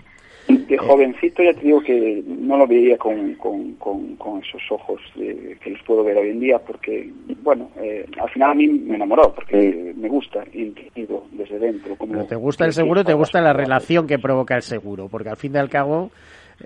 [0.70, 5.70] de jovencito ya te digo que no lo veía con, con, con, esos ojos que
[5.70, 7.10] los puedo ver hoy en día porque,
[7.42, 11.96] bueno, eh, al final a mí me enamoró porque me gusta entiendo desde dentro.
[11.96, 15.36] Como te gusta el seguro, te gusta la relación que provoca el seguro, porque al
[15.36, 16.12] fin y al cabo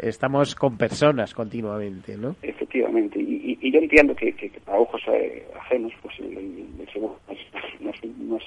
[0.01, 2.37] estamos con personas continuamente, ¿no?
[2.43, 7.33] Efectivamente, y, y, yo entiendo que, que, para ojos eh, ajenos, pues el, seguro no
[7.33, 7.41] es,
[7.81, 7.91] no,
[8.37, 8.45] es,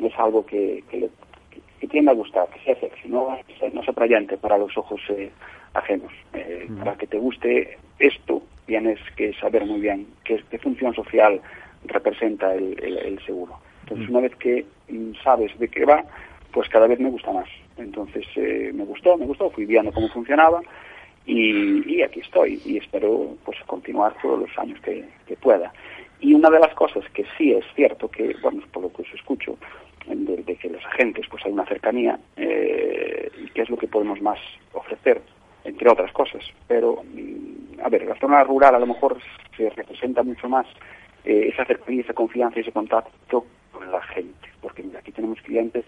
[0.00, 1.10] no es, algo que, que le
[1.80, 3.38] que tiende a gustar, que sea sexy, no,
[3.72, 5.30] no sea atrayente para los ojos eh,
[5.74, 6.12] ajenos.
[6.34, 11.40] Eh, para que te guste esto, tienes que saber muy bien qué, qué función social
[11.86, 13.58] representa el, el, seguro.
[13.82, 16.04] Entonces, una vez que mm, sabes de qué va,
[16.52, 17.48] pues cada vez me gusta más.
[17.76, 20.60] Entonces, eh, me gustó, me gustó, fui viendo cómo funcionaba
[21.26, 25.72] y, y, aquí estoy y espero pues continuar todos los años que, que pueda.
[26.20, 29.14] Y una de las cosas que sí es cierto que, bueno, por lo que os
[29.14, 29.56] escucho,
[30.08, 34.20] de, que los agentes pues hay una cercanía eh, y qué es lo que podemos
[34.20, 34.38] más
[34.72, 35.20] ofrecer
[35.64, 36.44] entre otras cosas.
[36.66, 39.18] Pero mm, a ver la zona rural a lo mejor
[39.56, 40.66] se representa mucho más
[41.24, 44.48] eh, esa cercanía esa confianza y ese contacto con la gente.
[44.60, 45.84] Porque aquí tenemos clientes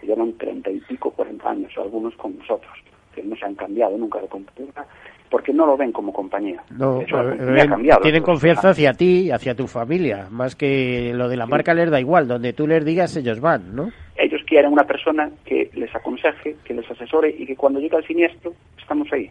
[0.00, 2.72] que llevan treinta y pico cuarenta años algunos con nosotros
[3.14, 4.86] que no se han cambiado nunca de compañía
[5.30, 6.62] porque no lo ven como compañía.
[6.70, 7.00] No,
[8.02, 12.00] tienen confianza hacia ti, hacia tu familia, más que lo de la marca les da
[12.00, 13.90] igual, donde tú les digas ellos van, ¿no?
[14.16, 18.06] Ellos quieren una persona que les aconseje, que les asesore y que cuando llega el
[18.06, 19.30] siniestro estamos ahí.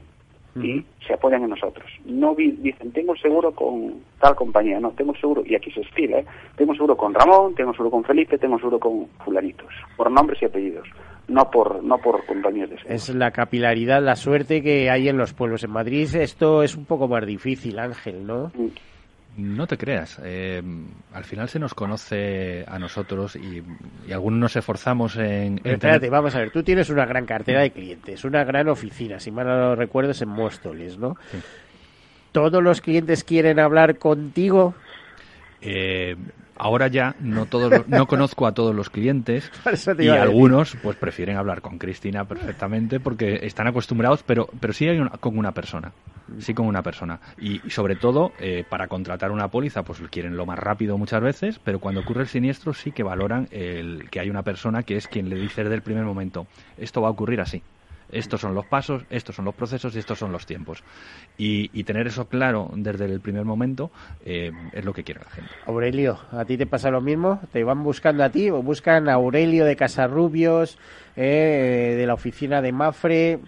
[0.55, 1.85] Y se apoyan en nosotros.
[2.03, 6.25] No dicen, tengo seguro con tal compañía, no, tengo seguro, y aquí se estila, ¿eh?
[6.55, 10.45] tengo seguro con Ramón, tengo seguro con Felipe, tengo seguro con fulanitos, por nombres y
[10.45, 10.87] apellidos
[11.27, 15.33] no por no por compañías de Es la capilaridad, la suerte que hay en los
[15.33, 15.63] pueblos.
[15.63, 18.51] En Madrid esto es un poco más difícil, Ángel, ¿no?
[19.37, 20.19] No te creas.
[20.23, 20.63] Eh,
[21.13, 23.61] al final se nos conoce a nosotros y,
[24.11, 25.61] algunos nos esforzamos en...
[25.63, 26.49] espérate, vamos a ver.
[26.49, 30.21] Tú tienes una gran cartera de clientes, una gran oficina, si mal no recuerdo, es
[30.23, 31.17] en Móstoles, ¿no?
[32.31, 34.73] ¿Todos los clientes quieren hablar contigo?
[35.61, 36.15] Eh,
[36.59, 39.51] Ahora ya no todos no conozco a todos los clientes
[39.99, 44.99] y algunos pues prefieren hablar con Cristina perfectamente porque están acostumbrados, pero pero sí hay
[45.19, 45.93] con una persona,
[46.39, 47.19] sí con una persona.
[47.37, 51.59] Y, sobre todo eh, para contratar una póliza pues quieren lo más rápido muchas veces,
[51.63, 55.07] pero cuando ocurre el siniestro sí que valoran el que hay una persona que es
[55.07, 57.63] quien le dice desde el primer momento esto va a ocurrir así
[58.11, 60.83] Estos son los pasos, estos son los procesos y estos son los tiempos.
[61.37, 63.91] Y, tener eso claro desde el primer momento
[64.25, 65.49] eh, es lo que quiere la gente.
[65.65, 67.39] Aurelio, ¿a ti te pasa lo mismo?
[67.53, 70.77] ¿Te van buscando a ti o buscan a Aurelio de Casarrubios,
[71.15, 73.39] eh, de la oficina de Mafre?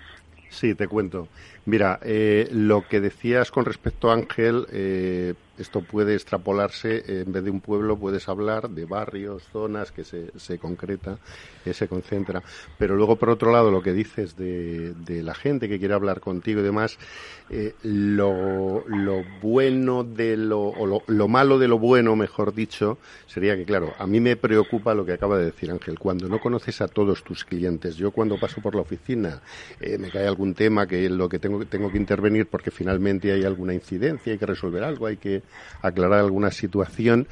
[0.49, 1.27] Sí, te cuento.
[1.65, 7.43] Mira, eh, lo que decías con respecto a Ángel, eh, esto puede extrapolarse, en vez
[7.43, 11.17] de un pueblo puedes hablar de barrios, zonas que se, se concreta,
[11.63, 12.41] que se concentra.
[12.77, 16.19] Pero luego, por otro lado, lo que dices de, de la gente que quiere hablar
[16.21, 16.97] contigo y demás,
[17.49, 22.97] eh, lo, lo, bueno de lo, o lo, lo, malo de lo bueno, mejor dicho,
[23.27, 26.39] sería que, claro, a mí me preocupa lo que acaba de decir Ángel, cuando no
[26.39, 27.95] conoces a todos tus clientes.
[27.95, 29.41] Yo cuando paso por la oficina
[29.79, 33.43] eh, me cae algún tema que lo que tengo, tengo que intervenir porque finalmente hay
[33.43, 35.41] alguna incidencia, hay que resolver algo, hay que
[35.81, 37.27] aclarar alguna situación,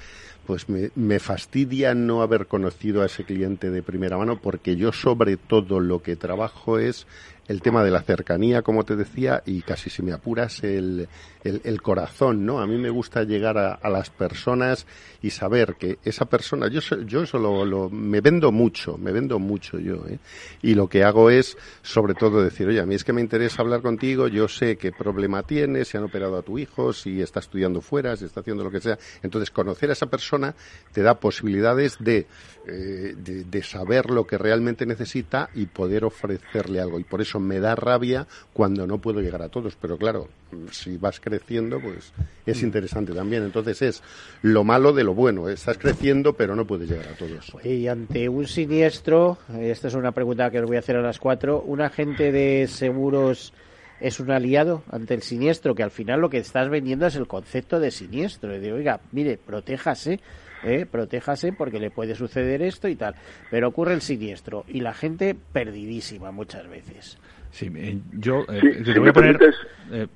[0.46, 4.94] pues me, me, fastidia no haber conocido a ese cliente de primera mano porque yo
[4.94, 7.06] sobre todo lo que trabajo es
[7.48, 11.08] el tema de la cercanía, como te decía, y casi si me apuras el,
[11.44, 12.60] el, corazón, ¿no?
[12.60, 14.86] A mí me gusta llegar a, a, las personas
[15.22, 19.80] y saber que esa persona, yo, yo eso lo, me vendo mucho, me vendo mucho
[19.80, 20.20] yo, ¿eh?
[20.62, 23.62] Y lo que hago es, sobre todo, decir, oye, a mí es que me interesa
[23.62, 27.40] hablar contigo, yo sé qué problema tienes, si han operado a tu hijo, si está
[27.40, 28.98] estudiando fuera, si está haciendo lo que sea.
[29.24, 30.54] Entonces, conocer a esa persona
[30.92, 32.28] te da posibilidades de,
[32.68, 37.00] eh, de, de saber lo que realmente necesita y poder ofrecerle algo.
[37.00, 39.76] Y por eso me da rabia cuando no puedo llegar a todos.
[39.80, 40.28] Pero claro,
[40.72, 42.14] si vas creciendo, pues
[42.46, 43.44] es interesante también.
[43.44, 44.04] Entonces es
[44.42, 45.50] lo malo de lo bueno.
[45.50, 47.54] Estás creciendo, pero no puedes llegar a todos.
[47.64, 51.20] Y ante un siniestro, esta es una pregunta que os voy a hacer a las
[51.20, 53.54] cuatro, ¿un agente de seguros
[54.00, 55.76] es un aliado ante el siniestro?
[55.76, 58.60] Que al final lo que estás vendiendo es el concepto de siniestro.
[58.60, 60.20] De, oiga, mire, protéjase.
[60.64, 60.86] ¿Eh?
[60.90, 63.16] protéjase porque le puede suceder esto y tal.
[63.52, 67.18] Pero ocurre el siniestro y la gente perdidísima muchas veces.
[67.52, 67.72] Sí,
[68.14, 69.40] yo eh, te voy a poner...
[69.92, 70.08] Eh,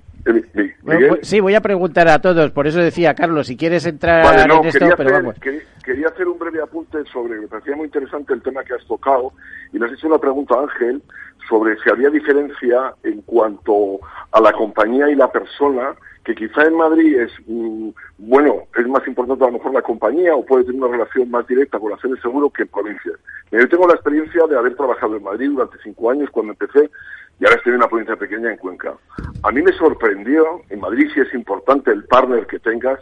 [0.84, 4.24] bueno, pues, sí, voy a preguntar a todos, por eso decía Carlos, si quieres entrar
[4.24, 5.40] vale, no, en esto, quería pero hacer, vamos.
[5.40, 8.86] Quería, quería, hacer un breve apunte sobre, me parecía muy interesante el tema que has
[8.86, 9.34] tocado,
[9.74, 11.02] y le has hecho una pregunta a Ángel
[11.50, 14.00] sobre si había diferencia en cuanto
[14.32, 19.06] a la compañía y la persona, que quizá en Madrid es, mm, bueno, es más
[19.08, 21.98] importante a lo mejor la compañía o puede tener una relación más directa con la
[21.98, 23.16] sede de seguro que en provincias.
[23.52, 26.90] Yo tengo la experiencia de haber trabajado en Madrid durante cinco años cuando empecé
[27.40, 28.94] y ahora estoy en una provincia pequeña en Cuenca.
[29.44, 33.00] A mí me sorprendió, en Madrid sí es importante el partner que tengas,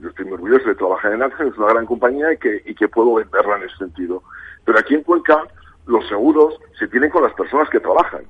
[0.00, 2.74] yo estoy muy orgulloso de trabajar en Ángel, es una gran compañía y que, y
[2.74, 4.24] que puedo venderla en ese sentido.
[4.64, 5.44] Pero aquí en Cuenca
[5.86, 8.24] los seguros se tienen con las personas que trabajan.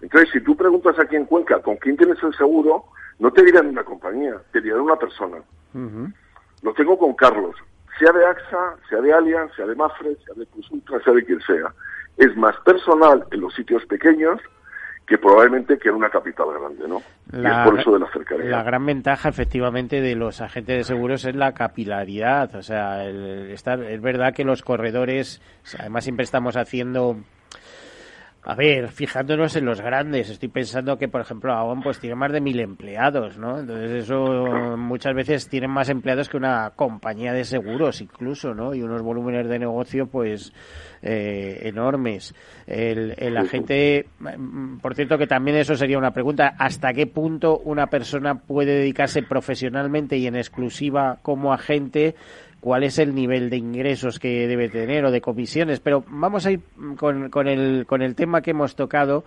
[0.00, 2.84] Entonces, si tú preguntas aquí en Cuenca con quién tienes el seguro,
[3.18, 5.38] no te dirán una compañía, te dirán una persona.
[5.74, 6.12] Uh -huh.
[6.62, 7.56] Lo tengo con Carlos,
[7.98, 11.24] sea de AXA, sea de Allianz, sea de Mafre, sea de Plus Ultra, sea de
[11.24, 11.72] quien sea.
[12.16, 14.40] Es más personal en los sitios pequeños
[15.06, 17.00] que probablemente que en una capital grande, ¿no?
[17.30, 18.50] La, y es por eso de la cercanía.
[18.50, 22.54] La gran ventaja, efectivamente, de los agentes de seguros es la capilaridad.
[22.54, 25.40] O sea, el estar, es verdad que los corredores,
[25.78, 27.16] además siempre estamos haciendo
[28.48, 32.32] a ver, fijándonos en los grandes, estoy pensando que, por ejemplo, Avon pues tiene más
[32.32, 33.58] de mil empleados, ¿no?
[33.58, 38.72] Entonces eso muchas veces tienen más empleados que una compañía de seguros incluso, ¿no?
[38.72, 40.54] Y unos volúmenes de negocio pues
[41.02, 42.34] eh, enormes.
[42.66, 44.06] El, el agente,
[44.80, 49.22] por cierto que también eso sería una pregunta, ¿hasta qué punto una persona puede dedicarse
[49.22, 52.14] profesionalmente y en exclusiva como agente
[52.60, 55.80] cuál es el nivel de ingresos que debe tener o de comisiones.
[55.80, 56.60] Pero vamos a ir
[56.96, 59.24] con, con, el, con el tema que hemos tocado.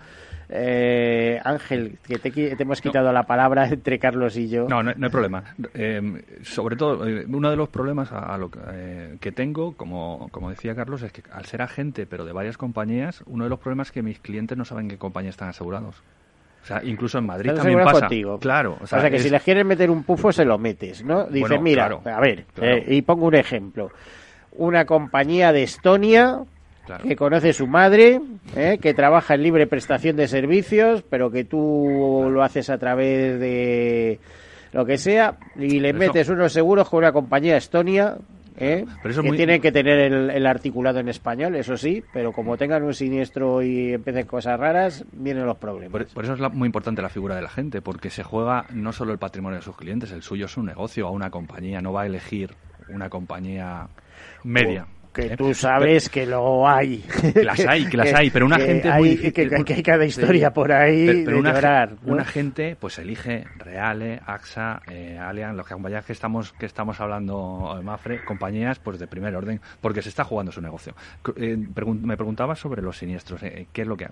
[0.54, 3.14] Eh, Ángel, que te, te hemos quitado no.
[3.14, 4.68] la palabra entre Carlos y yo.
[4.68, 5.44] No, no, no hay problema.
[5.74, 9.78] Eh, sobre todo, eh, uno de los problemas a, a lo que, eh, que tengo,
[9.78, 13.50] como, como decía Carlos, es que al ser agente, pero de varias compañías, uno de
[13.50, 16.04] los problemas es que mis clientes no saben qué compañía están asegurados.
[16.64, 18.01] O sea, incluso en Madrid Estás también pasa.
[18.01, 18.38] Contigo.
[18.39, 18.78] Claro.
[18.82, 19.24] O sea, o sea que es...
[19.24, 21.26] si les quieres meter un pufo, se lo metes, ¿no?
[21.26, 22.76] Dice, bueno, mira, claro, a ver, claro.
[22.78, 23.91] eh, y pongo un ejemplo.
[24.53, 26.39] Una compañía de Estonia
[26.86, 27.03] claro.
[27.03, 28.22] que conoce su madre,
[28.55, 33.39] eh, que trabaja en libre prestación de servicios, pero que tú lo haces a través
[33.39, 34.20] de
[34.74, 38.16] lo que sea, y le Pero metes eso- unos seguros con una compañía Estonia.
[38.58, 38.86] ¿Eh?
[39.02, 42.32] Pero eso que muy- tienen que tener el, el articulado en español, eso sí, pero
[42.32, 45.91] como tengan un siniestro y empiecen cosas raras, vienen los problemas.
[45.91, 48.66] Por, por eso es la- muy importante la figura de la gente, porque se juega
[48.74, 51.82] no solo el patrimonio de sus clientes, el suyo es un negocio o una compañía,
[51.82, 52.54] no va a elegir
[52.89, 53.88] una compañía
[54.43, 54.86] media.
[55.14, 55.38] Que ¿eh?
[55.38, 56.99] tú sabes que lo hay.
[57.34, 60.72] Que las hay, que las hay, pero una gente hay, que, hay cada historia por
[60.72, 66.66] ahí pero, una, gente pues elige Reale, AXA, eh, Allianz, los compañías que estamos que
[66.66, 70.95] estamos hablando, eh, Mafre, compañías pues de primer orden, porque se está jugando su negocio.
[71.36, 74.05] Eh, me preguntaba sobre los siniestros, ¿qué es lo que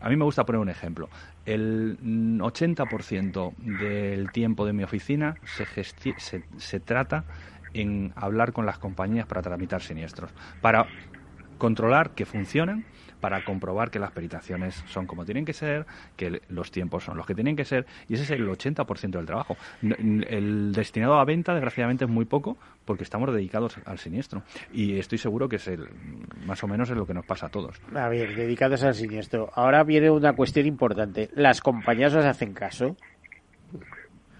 [0.00, 1.08] A mí me gusta poner un ejemplo.
[1.44, 7.24] El 80% del tiempo de mi oficina se, se, se trata
[7.74, 10.86] en hablar con las compañías para tramitar siniestros, para
[11.58, 12.84] controlar que funcionen,
[13.20, 17.26] para comprobar que las peritaciones son como tienen que ser, que los tiempos son los
[17.26, 19.56] que tienen que ser, y ese es el 80% del trabajo.
[19.82, 24.42] El destinado a venta, desgraciadamente, es muy poco porque estamos dedicados al siniestro.
[24.72, 25.88] Y estoy seguro que es el,
[26.46, 27.80] más o menos es lo que nos pasa a todos.
[27.94, 29.50] A ver, dedicados al siniestro.
[29.54, 31.28] Ahora viene una cuestión importante.
[31.34, 32.96] ¿Las compañías os hacen caso?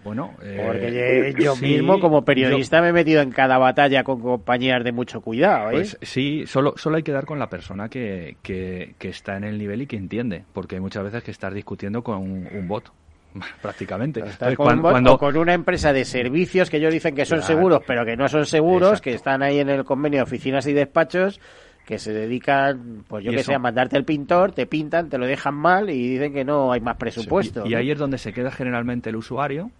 [0.08, 4.82] Bueno, porque eh, yo mismo como periodista me he metido en cada batalla con compañías
[4.82, 5.68] de mucho cuidado.
[5.68, 5.72] ¿eh?
[5.72, 9.58] Pues sí, solo, solo hay que dar con la persona que, que, está en el
[9.58, 12.90] nivel y que entiende, porque hay muchas veces que estás discutiendo con un, bot
[13.62, 14.22] prácticamente.
[14.56, 18.16] con, cuando, con una empresa de servicios que ellos dicen que son seguros, pero que
[18.16, 21.38] no son seguros, que están ahí en el convenio de oficinas y despachos,
[21.84, 25.26] que se dedican, pues yo que sé, a mandarte el pintor, te pintan, te lo
[25.26, 27.66] dejan mal y dicen que no hay más presupuesto.
[27.66, 29.70] y, ahí es donde se queda generalmente el usuario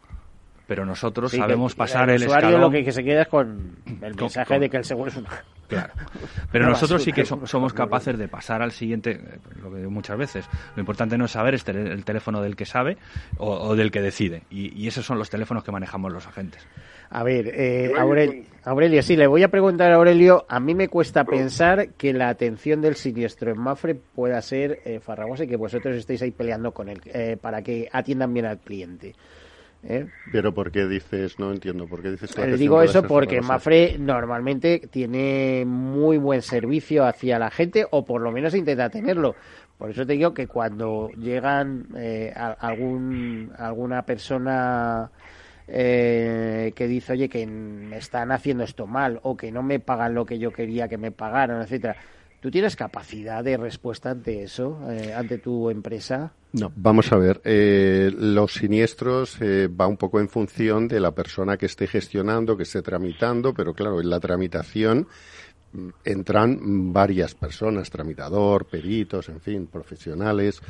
[0.69, 4.61] pero nosotros sabemos pasar el, el usuario lo que se queda es con el mensaje
[4.61, 5.31] de que el seguro es una
[5.69, 5.93] Claro.
[6.51, 10.17] Pero nosotros sí que somos capaces de pasar al siguiente, eh, lo que digo muchas
[10.17, 10.49] veces.
[10.75, 12.97] Lo importante no es saber este, el teléfono del que sabe
[13.37, 14.45] o, del que decide.
[14.51, 16.67] Y, esos son los teléfonos que manejamos los agentes.
[17.11, 17.93] A ver, eh,
[18.65, 20.47] Aurelio, sí, le voy a preguntar a Aurelio.
[20.49, 25.01] A mí me cuesta pensar que la atención del siniestro en Mafre pueda ser eh,
[25.01, 28.59] farragosa y que vosotros estéis ahí peleando con él eh, para que atiendan bien al
[28.59, 29.15] cliente.
[29.85, 30.07] ¿Eh?
[30.33, 31.39] Pero ¿por qué dices?
[31.39, 31.87] No entiendo.
[31.87, 37.51] ¿Por qué dices que digo eso porque Mafre normalmente tiene muy buen servicio hacia la
[37.51, 39.37] gente o por lo menos intenta tenerlo.
[39.79, 45.09] Por eso te digo que cuando llegan eh, algún, alguna persona
[45.69, 50.15] eh, que dice, oye, que me están haciendo esto mal o que no me pagan
[50.15, 51.97] lo que yo quería que me pagaran, etcétera
[52.41, 56.33] ¿Tú tienes capacidad de respuesta ante eso, eh, ante tu empresa?
[56.53, 57.41] No, vamos a ver.
[57.45, 62.57] Eh, los siniestros eh, va un poco en función de la persona que esté gestionando,
[62.57, 65.09] que esté tramitando, pero claro, en la tramitación
[66.05, 70.61] entran varias personas, tramitador, peritos, en fin, profesionales.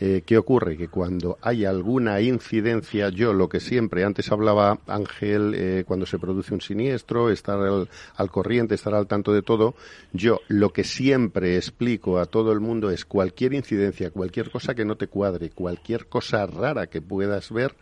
[0.00, 0.76] Eh, ¿Qué ocurre?
[0.76, 6.18] Que cuando hay alguna incidencia, yo lo que siempre, antes hablaba Ángel, eh, cuando se
[6.18, 9.74] produce un siniestro, estar al, al, corriente, estar al tanto de todo,
[10.12, 14.84] yo lo que siempre explico a todo el mundo es cualquier incidencia, cualquier cosa que
[14.84, 17.74] no te cuadre, cualquier cosa rara que puedas ver,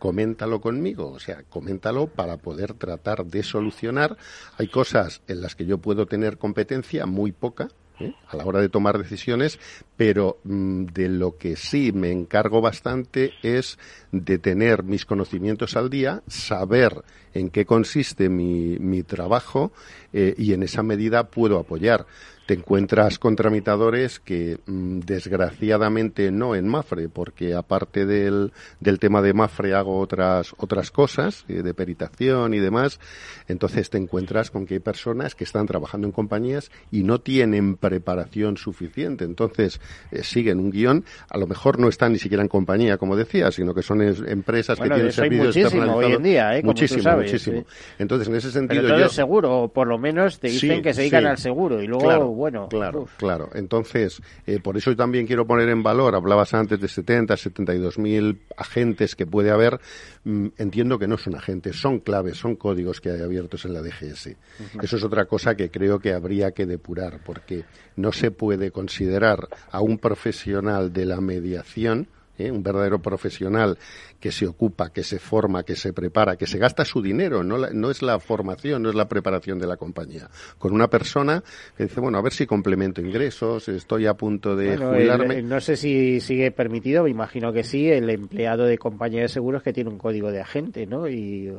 [0.00, 4.16] coméntalo conmigo, o sea, coméntalo para poder tratar de solucionar.
[4.56, 7.68] Hay cosas en las que yo puedo tener competencia, muy poca,
[8.00, 8.14] ¿eh?
[8.28, 9.60] a la hora de tomar decisiones,
[9.96, 13.78] pero mm, de lo que sí me encargo bastante es
[14.10, 19.70] de tener mis conocimientos al día, saber en qué consiste mi, mi trabajo
[20.14, 22.06] eh, y en esa medida puedo apoyar
[22.50, 29.22] te encuentras con tramitadores que mm, desgraciadamente no en Mafre, porque aparte del, del, tema
[29.22, 32.98] de Mafre hago otras, otras cosas, eh, de peritación y demás,
[33.46, 37.76] entonces te encuentras con que hay personas que están trabajando en compañías y no tienen
[37.76, 39.80] preparación suficiente, entonces
[40.10, 43.52] eh, siguen un guion, a lo mejor no están ni siquiera en compañía, como decía,
[43.52, 46.64] sino que son empresas que tienen servicios muchísimo hoy en día, ¿eh?
[46.64, 47.64] muchísimo, muchísimo.
[47.96, 49.08] Entonces, en ese sentido Pero todo yo...
[49.08, 52.68] seguro, por lo menos te dicen que se dedican al seguro y luego bueno.
[52.68, 53.50] Claro, claro.
[53.54, 58.40] Entonces, eh, por eso también quiero poner en valor, hablabas antes de 70, 72 mil
[58.56, 59.78] agentes que puede haber.
[60.24, 63.82] Mm, entiendo que no son agentes, son claves, son códigos que hay abiertos en la
[63.82, 64.36] DGS.
[64.82, 67.64] Eso es otra cosa que creo que habría que depurar, porque
[67.96, 72.08] no se puede considerar a un profesional de la mediación
[72.46, 72.50] ¿eh?
[72.50, 73.78] un verdadero profesional
[74.18, 77.58] que se ocupa, que se forma, que se prepara, que se gasta su dinero, no,
[77.58, 80.28] no es la formación, no es la preparación de la compañía.
[80.58, 81.42] Con una persona
[81.76, 85.42] que dice, bueno, a ver si complemento ingresos, estoy a punto de jubilarme.
[85.42, 89.62] no sé si sigue permitido, me imagino que sí, el empleado de compañía de seguros
[89.62, 91.08] que tiene un código de agente, ¿no?
[91.08, 91.52] Y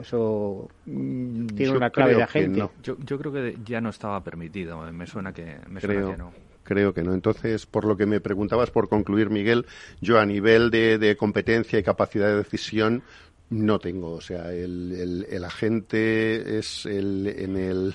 [0.00, 2.68] eso mm, tiene una clave de agente.
[2.82, 6.53] Yo, yo, creo que ya no estaba permitido, me suena que, me suena que no
[6.64, 7.14] creo que no.
[7.14, 9.66] Entonces, por lo que me preguntabas, por concluir, Miguel,
[10.00, 13.02] yo a nivel de, competencia y capacidad de decisión
[13.50, 14.12] no tengo.
[14.12, 17.94] O sea, el, el, agente es el, en el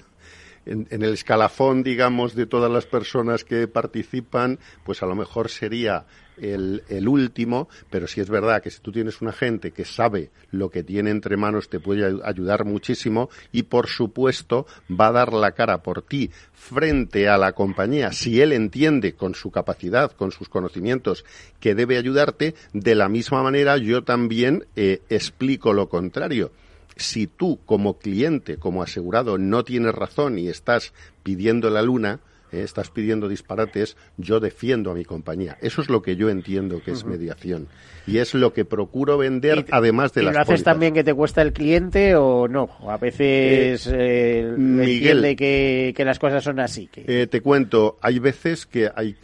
[0.65, 6.05] en, el escalafón, digamos, de todas las personas que participan, pues a lo mejor sería
[6.41, 10.29] el, el, último, pero sí es verdad que si tú tienes un agente que sabe
[10.51, 15.33] lo que tiene entre manos, te puede ayudar muchísimo y, por supuesto, va a dar
[15.33, 20.31] la cara por ti frente a la compañía, si él entiende con su capacidad, con
[20.31, 21.25] sus conocimientos,
[21.59, 26.51] que debe ayudarte, de la misma manera yo también eh, explico lo contrario.
[26.95, 32.19] Si tú como cliente, como asegurado, no tienes razón y estás pidiendo la luna,
[32.51, 35.57] eh, estás pidiendo disparates, yo defiendo a mi compañía.
[35.61, 37.67] Eso es lo que yo entiendo que es mediación.
[38.07, 41.13] Y es lo que procuro vender además de ¿y las lo haces también que te
[41.13, 42.69] cuesta el cliente o no?
[42.87, 46.87] A veces eh, eh entiende que, que, las cosas son así.
[46.87, 47.05] Que...
[47.07, 49.15] Eh, te cuento, hay veces que hay,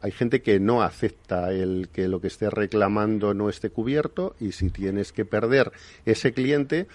[0.00, 4.52] hay gente que no acepta el que lo que esté reclamando no esté cubierto y
[4.52, 5.72] si tienes que perder
[6.06, 6.86] ese cliente,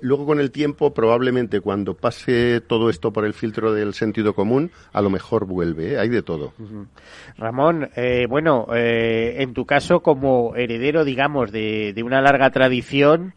[0.00, 4.70] luego con el tiempo probablemente cuando pase todo esto por el filtro del sentido común,
[4.92, 5.98] a lo mejor mejor vuelve, ¿eh?
[5.98, 6.52] hay de todo.
[7.36, 13.34] Ramón, eh, bueno, eh, en tu caso como heredero, digamos, de, de una larga tradición,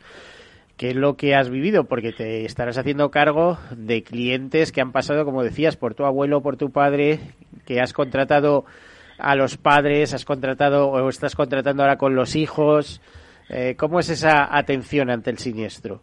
[0.78, 1.84] ¿Qué es lo que has vivido?
[1.84, 6.42] Porque te estarás haciendo cargo de clientes que han pasado, como decías, por tu abuelo,
[6.42, 7.20] por tu padre,
[7.66, 8.64] que has contratado
[9.18, 13.02] a los padres, has contratado o estás contratando ahora con los hijos.
[13.76, 16.02] ¿Cómo es esa atención ante el siniestro?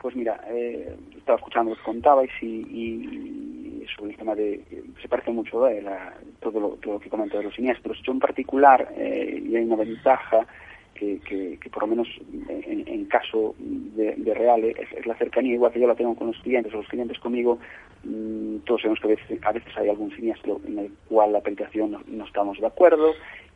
[0.00, 4.62] Pues mira, eh, estaba escuchando lo que contabais y, y, sobre el tema de...
[5.02, 8.00] Se parece mucho la, todo, lo, que comento de los siniestros.
[8.04, 10.46] Yo en particular, eh, y hay una ventaja
[10.94, 12.08] que, que, que por lo menos
[12.48, 16.28] en, en caso de, de Reale es, la cercanía, igual que yo la tengo con
[16.28, 17.58] los clientes o los clientes conmigo,
[18.04, 21.38] mmm, todos sabemos que a veces, a veces hay algún siniestro en el cual la
[21.38, 23.14] aplicación no estamos de acuerdo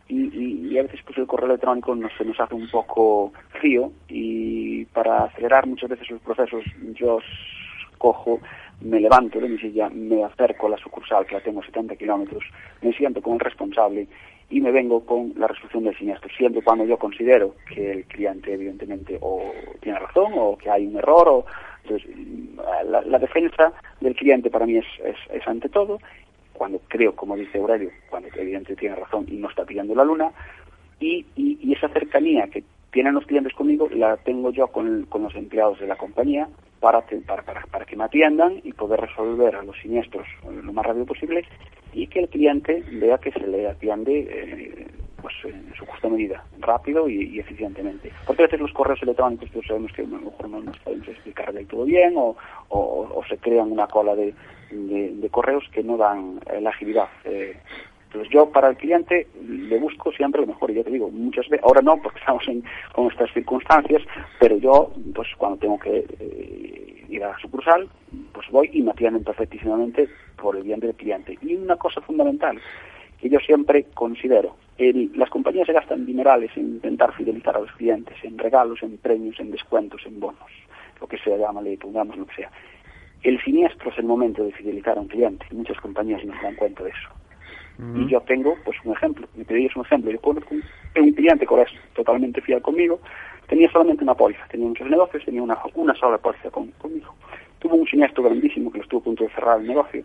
[0.08, 3.32] y, y, y, a veces pues el correo electrónico nos, se nos hace un poco
[3.50, 7.18] frío y para acelerar muchas veces los procesos yo
[7.98, 8.40] cojo,
[8.80, 11.94] me levanto de mi silla, me acerco a la sucursal que la tengo a 70
[11.96, 12.42] kilómetros,
[12.80, 14.08] me siento con el responsable
[14.50, 18.52] y me vengo con la resolución del siniestro, siempre cuando yo considero que el cliente
[18.52, 21.46] evidentemente o tiene razón o que hay un error o
[21.84, 22.10] entonces
[22.86, 25.98] la, la defensa del cliente para mí es, es, es ante todo
[26.52, 30.32] cuando creo, como dice Aurelio, cuando evidentemente tiene razón y no está pillando la luna,
[31.00, 35.34] y, y, esa cercanía que tienen los clientes conmigo la tengo yo con, con los
[35.34, 39.62] empleados de la compañía para, para, para, para, que me atiendan y poder resolver a
[39.62, 41.44] los siniestros lo más rápido posible
[41.92, 44.86] y que el cliente vea que se le atiende eh,
[45.22, 48.10] pues en su justa medida, rápido y, y, eficientemente.
[48.26, 51.06] Porque a veces los correos electrónicos, pues sabemos que a lo mejor no nos podemos
[51.06, 52.36] explicar del todo bien o,
[52.68, 54.34] o, o se crean una cola de,
[54.72, 57.08] de, de, correos que no dan eh, la agilidad.
[57.24, 57.56] Eh,
[58.12, 61.48] entonces yo para el cliente le busco siempre lo mejor y ya te digo, muchas
[61.48, 64.02] veces, ahora no porque estamos en, con estas circunstancias,
[64.38, 67.88] pero yo pues cuando tengo que eh, ir a la sucursal,
[68.32, 71.38] pues voy y me atienden perfectísimamente por el bien del cliente.
[71.40, 72.60] Y una cosa fundamental
[73.18, 78.16] que yo siempre considero, las compañías se gastan dinerales en intentar fidelizar a los clientes,
[78.24, 80.50] en regalos, en premios, en descuentos, en bonos,
[81.00, 82.50] lo que sea, llámale, pongamos lo que sea.
[83.22, 85.46] El siniestro es el momento de fidelizar a un cliente.
[85.52, 87.21] Muchas compañías no se dan cuenta de eso.
[87.94, 89.26] Y yo tengo, pues, un ejemplo.
[89.34, 90.10] Me pedís un ejemplo.
[90.10, 93.00] Yo conozco un, cliente que es totalmente fiel conmigo.
[93.48, 94.46] Tenía solamente una póliza.
[94.48, 97.14] Tenía muchos negocios, tenía una, una sola póliza con, conmigo.
[97.58, 100.04] Tuvo un siniestro grandísimo que lo estuvo a punto de cerrar el negocio.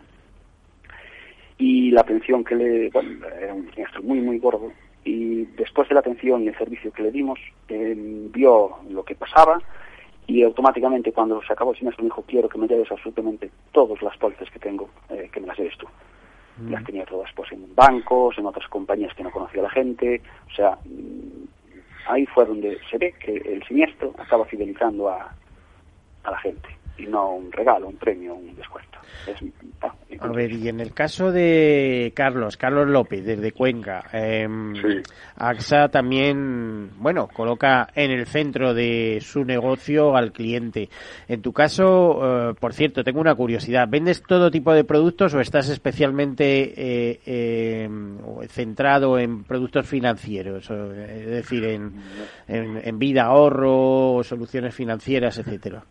[1.58, 2.90] Y la atención que le...
[2.90, 4.72] Bueno, era un siniestro muy, muy gordo.
[5.04, 9.60] Y después de la atención y el servicio que le dimos, vio lo que pasaba,
[10.28, 14.00] y automáticamente cuando se acabó el siniestro me dijo quiero que me lleves absolutamente todas
[14.02, 15.86] las pólizas que tengo, eh, que me las lleves tú.
[16.58, 16.72] Mm.
[16.72, 20.54] Las tenía todas pues en bancos, en otras compañías que no conocía la gente, o
[20.54, 21.44] sea, mm,
[22.08, 25.32] ahí fue donde se ve que el siniestro acaba fidelizando a,
[26.24, 26.68] a la gente
[26.98, 28.98] y no un regalo, un premio, un descuento.
[29.26, 29.36] Es,
[29.82, 34.48] ah, a ver, y en el caso de Carlos, Carlos López, desde Cuenca, eh,
[34.80, 35.12] sí.
[35.36, 40.88] AXA también, bueno, coloca en el centro de su negocio al cliente.
[41.28, 45.40] En tu caso, eh, por cierto, tengo una curiosidad, ¿vendes todo tipo de productos o
[45.40, 47.88] estás especialmente eh, eh
[48.48, 50.70] centrado en productos financieros?
[50.70, 51.92] Es decir, en,
[52.48, 55.84] en, en vida, ahorro, soluciones financieras, etcétera.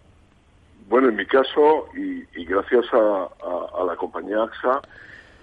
[0.88, 4.82] Bueno, en mi caso, y, y gracias a, a, a, la compañía AXA,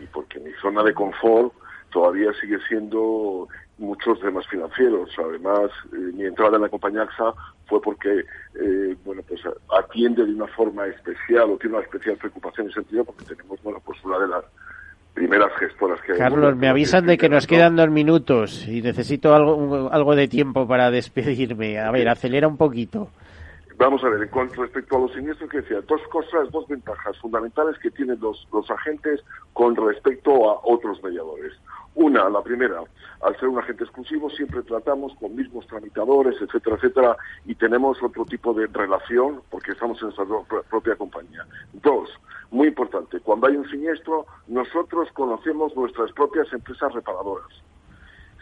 [0.01, 1.53] y porque mi zona de confort
[1.93, 3.47] todavía sigue siendo
[3.79, 5.11] muchos temas financieros.
[5.19, 7.35] Además, eh, mi entrada en la compañía AXA
[7.67, 8.25] fue porque,
[8.55, 9.41] eh, bueno, pues
[9.79, 13.63] atiende de una forma especial o tiene una especial preocupación en ese sentido porque tenemos,
[13.63, 14.45] bueno, pues una de las
[15.15, 19.89] primeras gestoras que Carlos, me avisan de que nos quedan dos minutos y necesito algo,
[19.93, 21.79] algo de tiempo para despedirme.
[21.79, 23.11] A ver, acelera un poquito.
[23.85, 27.79] Vamos a ver, cuanto respecto a los siniestros, que decía, dos cosas, dos ventajas fundamentales
[27.81, 29.23] que tienen los, los agentes
[29.53, 31.53] con respecto a otros mediadores.
[31.95, 32.81] Una, la primera,
[33.21, 38.25] al ser un agente exclusivo siempre tratamos con mismos tramitadores, etcétera, etcétera, y tenemos otro
[38.25, 41.45] tipo de relación porque estamos en nuestra propia compañía.
[41.75, 42.09] Dos,
[42.53, 47.53] muy importante, cuando hay un siniestro, nosotros conocemos nuestras propias empresas reparadoras.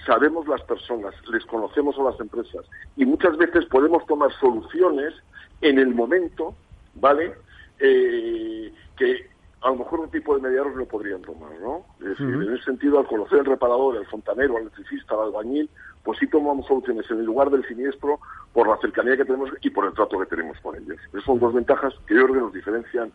[0.07, 2.65] Sabemos las personas, les conocemos a las empresas
[2.97, 5.15] y muchas veces podemos tomar soluciones
[5.61, 6.55] en el momento,
[6.95, 7.35] ¿vale?
[7.79, 9.31] Eh, que
[9.63, 11.85] a lo mejor un tipo de mediadores no podrían tomar, ¿no?
[12.01, 15.71] Es decir, en ese sentido, al conocer el reparador, el fontanero, el electricista, el albañil,
[16.03, 18.19] pues sí tomamos soluciones en el lugar del siniestro
[18.53, 20.99] por la cercanía que tenemos y por el trato que tenemos con ellos.
[21.13, 23.13] Esas son dos ventajas que yo creo que nos diferencian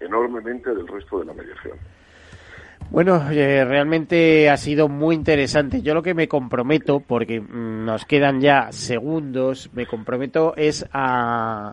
[0.00, 1.78] enormemente del resto de la mediación.
[2.92, 5.80] Bueno, eh, realmente ha sido muy interesante.
[5.80, 11.72] Yo lo que me comprometo, porque mm, nos quedan ya segundos, me comprometo es a,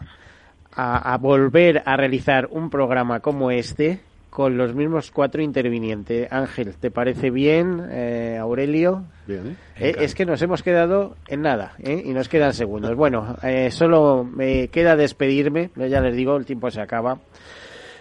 [0.72, 4.00] a, a volver a realizar un programa como este
[4.30, 6.32] con los mismos cuatro intervinientes.
[6.32, 9.04] Ángel, ¿te parece bien, eh, Aurelio?
[9.28, 9.58] Bien.
[9.78, 12.02] Eh, es que nos hemos quedado en nada ¿eh?
[12.06, 12.96] y nos quedan segundos.
[12.96, 17.20] Bueno, eh, solo me queda despedirme, ya les digo, el tiempo se acaba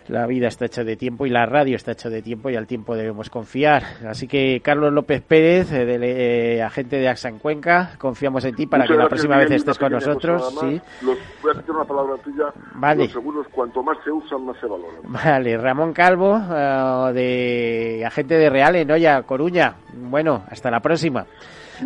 [0.09, 2.67] la vida está hecha de tiempo y la radio está hecha de tiempo y al
[2.67, 3.83] tiempo debemos confiar.
[4.07, 8.67] Así que Carlos López Pérez, eh, eh, agente de AXA en Cuenca, confiamos en ti
[8.67, 10.55] para que la próxima vez estés con nosotros.
[10.61, 10.81] sí.
[11.03, 11.17] voy
[11.55, 12.45] a hacer una palabra tuya.
[12.75, 13.05] Vale.
[13.05, 15.01] Los seguros, cuanto más se usan, más se valoran.
[15.05, 19.75] Vale, Ramón Calvo, eh, de agente de Real en Coruña.
[19.95, 21.27] Bueno, hasta la próxima.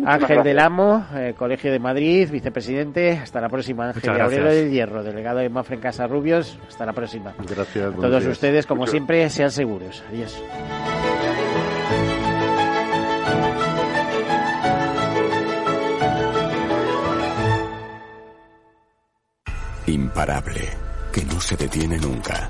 [0.05, 3.11] Ángel del Amo, eh, Colegio de Madrid, vicepresidente.
[3.11, 3.87] Hasta la próxima.
[3.89, 4.63] Ángel Muchas Aurelio gracias.
[4.63, 6.57] del Hierro, delegado de Mafre en Casa Rubios.
[6.67, 7.33] Hasta la próxima.
[7.37, 7.85] Gracias.
[7.93, 8.31] buenos Todos días.
[8.33, 10.03] ustedes, como Muchas- siempre, sean seguros.
[10.09, 10.41] Adiós.
[19.87, 20.69] Imparable,
[21.11, 22.49] que no se detiene nunca.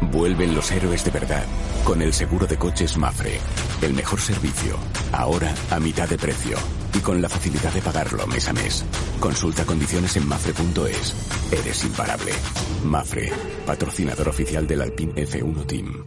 [0.00, 1.44] Vuelven los héroes de verdad,
[1.84, 3.40] con el seguro de coches Mafre.
[3.82, 4.76] El mejor servicio,
[5.12, 6.56] ahora a mitad de precio.
[6.94, 8.84] Y con la facilidad de pagarlo mes a mes.
[9.20, 11.14] Consulta condiciones en mafre.es.
[11.52, 12.32] Eres imparable.
[12.84, 13.32] Mafre,
[13.66, 16.04] patrocinador oficial del Alpine F1 Team.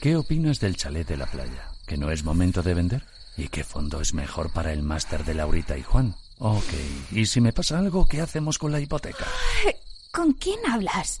[0.00, 1.70] ¿Qué opinas del chalet de la playa?
[1.86, 3.04] ¿Que no es momento de vender?
[3.36, 6.14] ¿Y qué fondo es mejor para el máster de Laurita y Juan?
[6.38, 6.72] Ok,
[7.12, 9.24] ¿y si me pasa algo, qué hacemos con la hipoteca?
[10.12, 11.20] ¿Con quién hablas?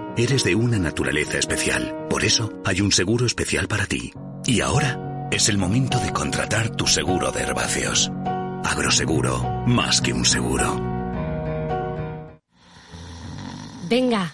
[0.17, 2.07] Eres de una naturaleza especial.
[2.09, 4.11] Por eso hay un seguro especial para ti.
[4.45, 8.11] Y ahora es el momento de contratar tu seguro de herbáceos.
[8.65, 10.79] Agroseguro, más que un seguro.
[13.89, 14.33] Venga,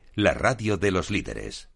[0.15, 1.69] la radio de los líderes.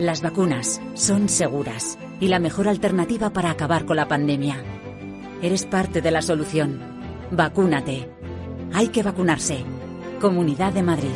[0.00, 4.62] Las vacunas son seguras y la mejor alternativa para acabar con la pandemia.
[5.42, 6.80] Eres parte de la solución.
[7.30, 8.08] Vacúnate.
[8.72, 9.64] Hay que vacunarse.
[10.20, 11.14] Comunidad de Madrid.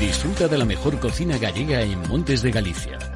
[0.00, 2.98] Disfruta de la mejor cocina gallega en Montes de Galicia.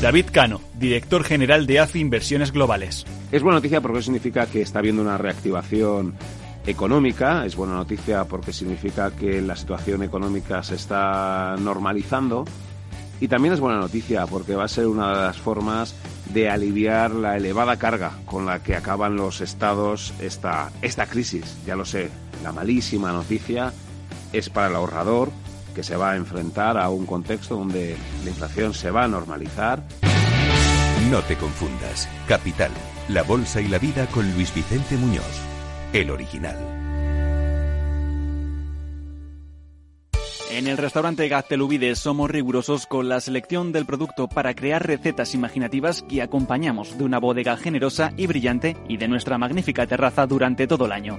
[0.00, 3.06] David Cano, director general de AFI Inversiones Globales.
[3.32, 6.14] Es buena noticia porque significa que está habiendo una reactivación
[6.66, 12.44] económica, es buena noticia porque significa que la situación económica se está normalizando
[13.20, 15.94] y también es buena noticia porque va a ser una de las formas
[16.32, 21.56] de aliviar la elevada carga con la que acaban los estados esta, esta crisis.
[21.64, 22.10] Ya lo sé,
[22.42, 23.72] la malísima noticia
[24.34, 25.30] es para el ahorrador
[25.76, 29.82] que se va a enfrentar a un contexto donde la inflación se va a normalizar.
[31.10, 32.08] No te confundas.
[32.26, 32.70] Capital,
[33.08, 35.22] la bolsa y la vida con Luis Vicente Muñoz,
[35.92, 36.56] el original.
[40.50, 46.00] En el restaurante Gaztelubides somos rigurosos con la selección del producto para crear recetas imaginativas
[46.08, 50.86] que acompañamos de una bodega generosa y brillante y de nuestra magnífica terraza durante todo
[50.86, 51.18] el año.